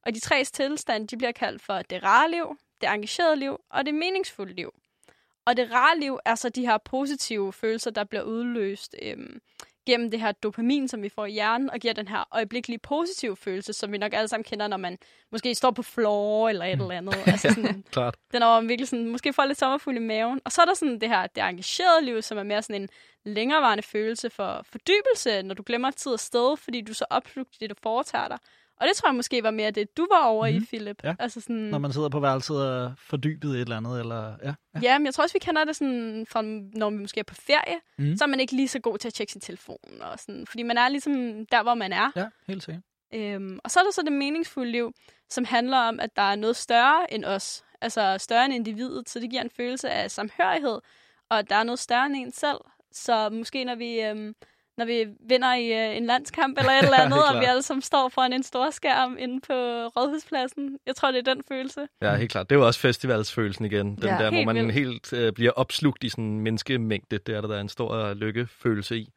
[0.06, 3.86] Og de tre tilstande, de bliver kaldt for det rare liv, det engagerede liv og
[3.86, 4.74] det meningsfulde liv.
[5.46, 9.40] Og det rare liv er så de her positive følelser, der bliver udløst øhm,
[9.86, 13.36] gennem det her dopamin, som vi får i hjernen, og giver den her øjeblikkelige positive
[13.36, 14.98] følelse, som vi nok alle sammen kender, når man
[15.32, 16.84] måske står på floor eller et mm.
[16.84, 17.14] eller andet.
[17.26, 18.16] Altså sådan, Klart.
[18.32, 20.40] den er virkelig sådan, måske får lidt sommerfuld i maven.
[20.44, 22.88] Og så er der sådan det her, det engagerede liv, som er mere sådan en
[23.24, 27.54] længerevarende følelse for fordybelse, når du glemmer tid og sted, fordi du er så opslugt
[27.54, 28.38] i det, du foretager dig.
[28.80, 30.56] Og det tror jeg måske var mere det, du var over mm.
[30.56, 31.04] i, Philip.
[31.04, 31.14] Ja.
[31.18, 34.00] Altså sådan, Når man sidder på værelset og fordybet et eller andet.
[34.00, 34.80] Eller, ja, ja.
[34.82, 36.42] Ja, men jeg tror også, vi kender det sådan, fra,
[36.78, 38.08] når vi måske er på ferie, Mhm.
[38.08, 38.16] mm.
[38.16, 39.78] så er man ikke lige så god til at tjekke sin telefon.
[40.00, 42.10] Og sådan, fordi man er ligesom der, hvor man er.
[42.16, 42.82] ja, helt sikkert.
[43.14, 44.92] Øhm, og så er der så det meningsfulde liv,
[45.30, 47.64] som handler om, at der er noget større end os.
[47.80, 50.78] Altså større end individet, så det giver en følelse af samhørighed,
[51.30, 52.58] og at der er noget større end en selv.
[52.92, 54.34] Så måske når vi, øhm,
[54.78, 57.82] når vi vinder i øh, en landskamp eller et eller andet, og vi alle sammen
[57.82, 59.52] står foran en stor skærm inde på
[59.86, 60.78] Rådhuspladsen.
[60.86, 61.88] Jeg tror, det er den følelse.
[62.02, 62.50] Ja, helt klart.
[62.50, 63.86] Det er jo også festivalsfølelsen igen.
[63.96, 64.72] Den Ja, der, hvor man vildt.
[64.72, 67.18] helt øh, bliver opslugt i sådan en menneskemængde.
[67.18, 69.08] Det er der, der er en stor øh, lykkefølelse i.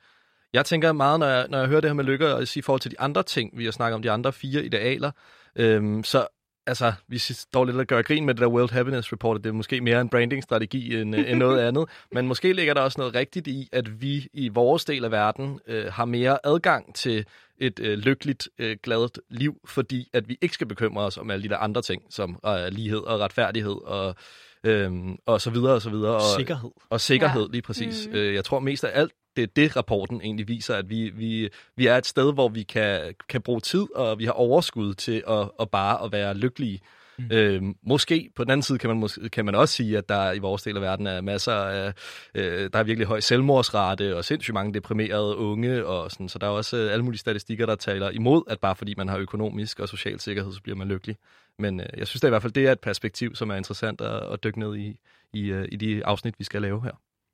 [0.53, 2.81] Jeg tænker meget, når jeg, når jeg hører det her med lykke, og i forhold
[2.81, 5.11] til de andre ting, vi har snakket om, de andre fire idealer,
[5.55, 6.27] øhm, så
[6.69, 9.49] altså, vi står lidt og gør grin med det der World Happiness Report, at det
[9.49, 11.85] er måske mere en brandingstrategi end, øh, end noget andet.
[12.11, 15.59] Men måske ligger der også noget rigtigt i, at vi i vores del af verden
[15.67, 17.25] øh, har mere adgang til
[17.57, 21.43] et øh, lykkeligt, øh, gladt liv, fordi at vi ikke skal bekymre os om alle
[21.43, 24.15] de der andre ting, som øh, lighed og retfærdighed og,
[24.63, 24.91] øh,
[25.25, 26.15] og så videre og så videre.
[26.15, 26.69] Og, Sikkerhed.
[26.89, 27.51] og sikkerhed, Ja.
[27.51, 28.07] lige præcis.
[28.07, 28.15] Mm.
[28.15, 31.49] Øh, jeg tror mest af alt, det er det, rapporten egentlig viser, at vi, vi,
[31.75, 35.23] vi er et sted, hvor vi kan, kan bruge tid, og vi har overskud til
[35.27, 36.79] at, at bare at være lykkelige.
[37.17, 37.31] Mm.
[37.31, 40.39] Øh, måske, på den anden side kan man, kan man også sige, at der i
[40.39, 41.93] vores del af verden er masser af,
[42.35, 46.47] øh, der er virkelig høj selvmordsrate, og sindssygt mange deprimerede unge, og sådan, så der
[46.47, 49.79] er også øh, alle mulige statistikker, der taler imod, at bare fordi man har økonomisk
[49.79, 51.17] og social sikkerhed, så bliver man lykkelig.
[51.59, 54.01] Men øh, jeg synes da i hvert fald, det er et perspektiv, som er interessant
[54.01, 54.97] at, at dykke ned i,
[55.33, 56.91] i, øh, i de afsnit, vi skal lave her.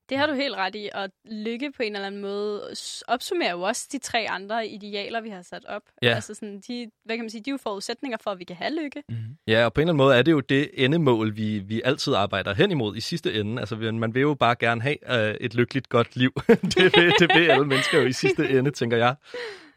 [0.09, 2.75] Det har du helt ret i, og lykke på en eller anden måde
[3.07, 5.81] opsummerer jo også de tre andre idealer, vi har sat op.
[6.01, 6.15] Ja.
[6.15, 8.55] Altså sådan, de, hvad kan man sige, de er jo forudsætninger for, at vi kan
[8.55, 9.03] have lykke.
[9.09, 9.37] Mm-hmm.
[9.47, 12.13] Ja, og på en eller anden måde er det jo det endemål, vi, vi altid
[12.13, 13.59] arbejder hen imod i sidste ende.
[13.59, 16.31] Altså, man vil jo bare gerne have øh, et lykkeligt, godt liv.
[16.75, 19.15] det, vil, det vil alle mennesker jo i sidste ende, tænker jeg.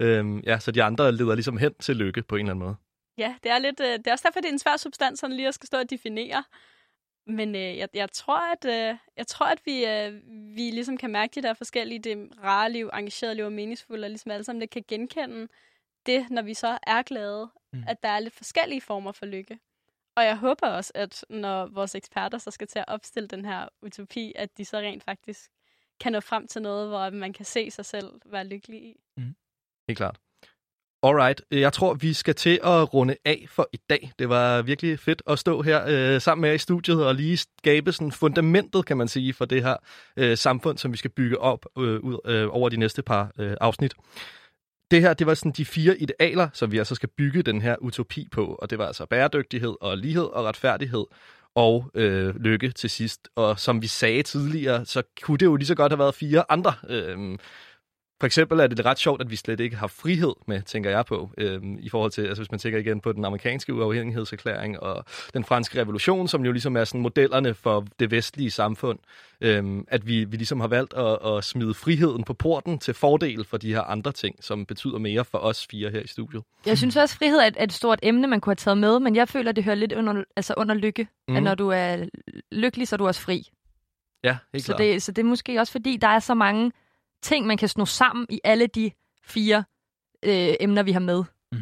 [0.00, 2.76] Øhm, ja, så de andre leder ligesom hen til lykke på en eller anden måde.
[3.18, 5.36] Ja, det er, lidt, øh, det er også derfor, det er en svær substans, sådan
[5.36, 6.44] lige at skal stå og definere.
[7.28, 10.12] Men øh, jeg, jeg tror, at, øh, jeg tror, at vi, øh,
[10.56, 14.10] vi ligesom kan mærke de der forskellige, det rare liv, engagerede liv og meningsfulde, og
[14.10, 15.48] ligesom alle sammen det kan genkende
[16.06, 17.78] det, når vi så er glade, Mm.
[17.78, 17.84] mm.
[17.88, 19.58] at der er lidt forskellige former for lykke.
[20.16, 23.68] Og jeg håber også, at når vores eksperter så skal til at opstille den her
[23.82, 25.50] utopi, at de så rent faktisk
[26.00, 29.00] kan nå frem til noget, hvor man kan se sig selv være lykkelig i.
[29.88, 30.20] Helt klart.
[31.02, 34.12] Alright, jeg tror, vi skal til at runde af for i dag.
[34.18, 37.36] Det var virkelig fedt at stå her øh, sammen med jer i studiet og lige
[37.36, 39.76] skabe sådan fundamentet, kan man sige, for det her
[40.16, 43.56] øh, samfund, som vi skal bygge op øh, ud, øh, over de næste par øh,
[43.60, 43.94] afsnit.
[44.90, 47.76] Det her, det var sådan de fire idealer, som vi altså skal bygge den her
[47.80, 51.04] utopi på, og det var altså bæredygtighed og lighed og retfærdighed
[51.54, 53.28] og øh, lykke til sidst.
[53.36, 56.44] Og som vi sagde tidligere, så kunne det jo lige så godt have været fire
[56.48, 57.38] andre øh,
[58.20, 61.06] for eksempel er det ret sjovt, at vi slet ikke har frihed med, tænker jeg
[61.06, 65.04] på, øhm, i forhold til, altså hvis man tænker igen på den amerikanske uafhængighedserklæring og
[65.34, 68.98] den franske revolution, som jo ligesom er sådan modellerne for det vestlige samfund,
[69.40, 73.44] øhm, at vi, vi ligesom har valgt at, at smide friheden på porten til fordel
[73.44, 76.42] for de her andre ting, som betyder mere for os fire her i studiet.
[76.66, 78.78] Jeg synes også, at frihed er et, er et stort emne, man kunne have taget
[78.78, 81.02] med, men jeg føler, at det hører lidt under, altså under lykke.
[81.28, 81.36] Mm.
[81.36, 81.44] At Mhm.
[81.44, 82.08] når du er
[82.52, 83.42] lykkelig, så er du også fri.
[84.24, 84.78] Ja, helt Så klart.
[84.78, 86.72] det, så det er måske også fordi, der er så mange
[87.22, 88.90] ting, man kan sno sammen i alle de
[89.22, 89.64] fire
[90.22, 91.24] øh, emner, vi har med.
[91.52, 91.58] Mm.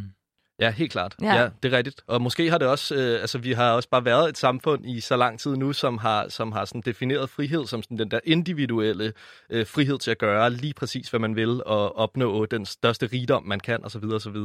[0.60, 1.14] Ja, helt klart.
[1.22, 1.34] Ja.
[1.34, 1.48] Ja.
[1.62, 2.00] det er rigtigt.
[2.06, 5.00] Og måske har det også, øh, altså vi har også bare været et samfund i
[5.00, 8.20] så lang tid nu, som har, som har sådan defineret frihed som sådan den der
[8.24, 9.12] individuelle
[9.50, 13.44] øh, frihed til at gøre lige præcis, hvad man vil, og opnå den største rigdom,
[13.46, 14.04] man kan, osv.
[14.04, 14.36] osv.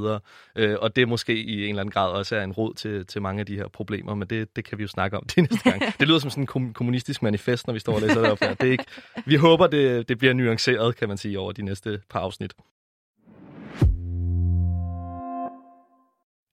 [0.55, 3.21] Øh, og det måske i en eller anden grad også er en råd til, til
[3.21, 5.69] mange af de her problemer, men det, det kan vi jo snakke om til næste
[5.71, 5.81] gang.
[5.99, 8.39] Det lyder som sådan en kom- kommunistisk manifest, når vi står og læser det op
[8.39, 8.53] her.
[8.53, 8.85] Det er ikke,
[9.25, 12.53] vi håber, det, det bliver nuanceret, kan man sige, over de næste par afsnit.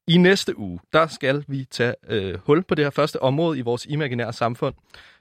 [0.09, 3.62] I næste uge, der skal vi tage øh, hul på det her første område i
[3.62, 4.74] vores imaginære samfund,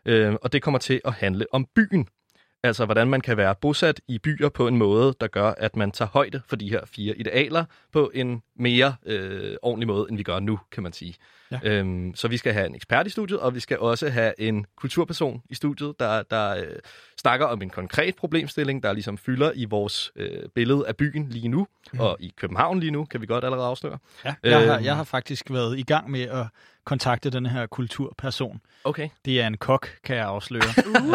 [0.05, 2.07] øh, og det kommer til at handle om byen.
[2.63, 5.91] Altså, hvordan man kan være bosat i byer på en måde, der gør, at man
[5.91, 10.23] tager højde for de her fire idealer på en mere øh, ordentlig måde, end vi
[10.23, 11.15] gør nu, kan man sige.
[11.51, 11.59] Ja.
[11.63, 14.65] Øhm, så vi skal have en ekspert i studiet, og vi skal også have en
[14.75, 16.63] kulturperson i studiet, der, der øh,
[17.21, 21.47] snakker om en konkret problemstilling, der ligesom fylder i vores øh, billede af byen lige
[21.47, 21.99] nu, mm.
[21.99, 23.97] og i København lige nu, kan vi godt allerede afsløre.
[24.25, 24.85] Ja, jeg, har, Øhm.
[24.85, 26.45] jeg har faktisk været i gang med at
[26.87, 28.61] kontakte den her kulturperson.
[28.83, 29.09] Okay.
[29.25, 30.63] Det er en kok, kan jeg afsløre.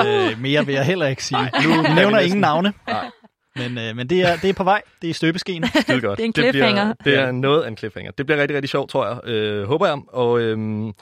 [0.32, 1.38] øh, mere vil jeg heller ikke sige.
[1.38, 2.72] Nej, nu nævner næsten- ingen navne.
[2.88, 3.10] Nej.
[3.56, 4.82] Men, øh, men det, er, det er på vej.
[5.02, 5.64] Det er støbeskeen.
[5.80, 6.16] Skide godt.
[6.18, 6.94] Det er en bliver, cliffhanger.
[7.04, 8.12] det er noget af en cliffhanger.
[8.12, 9.18] Det bliver rigtig, rigtig sjovt, tror jeg.
[9.34, 9.98] Øh, håber jeg.
[10.08, 10.92] Og øhm,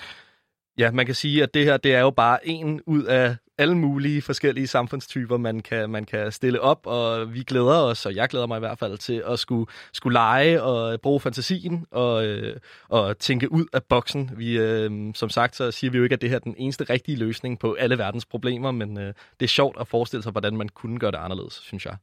[0.78, 3.76] ja, man kan sige, at det her, det er jo bare en ud af alle
[3.76, 8.28] mulige forskellige samfundstyper, man kan, man kan stille op, og vi glæder os, og jeg
[8.28, 12.56] glæder mig i hvert fald til at skulle, skulle lege og bruge fantasien og, øh,
[12.88, 14.30] og tænke ud af boksen.
[14.36, 16.84] Vi, øh, som sagt, så siger vi jo ikke, at det her er den eneste
[16.84, 20.56] rigtige løsning på alle verdens problemer, men øh, det er sjovt at forestille sig, hvordan
[20.56, 21.96] man kunne gøre det anderledes, synes jeg.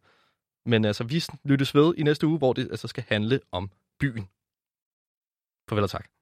[0.66, 4.28] Men altså, vi lyttes ved i næste uge, hvor det altså skal handle om byen.
[5.70, 6.17] Farvel og tak.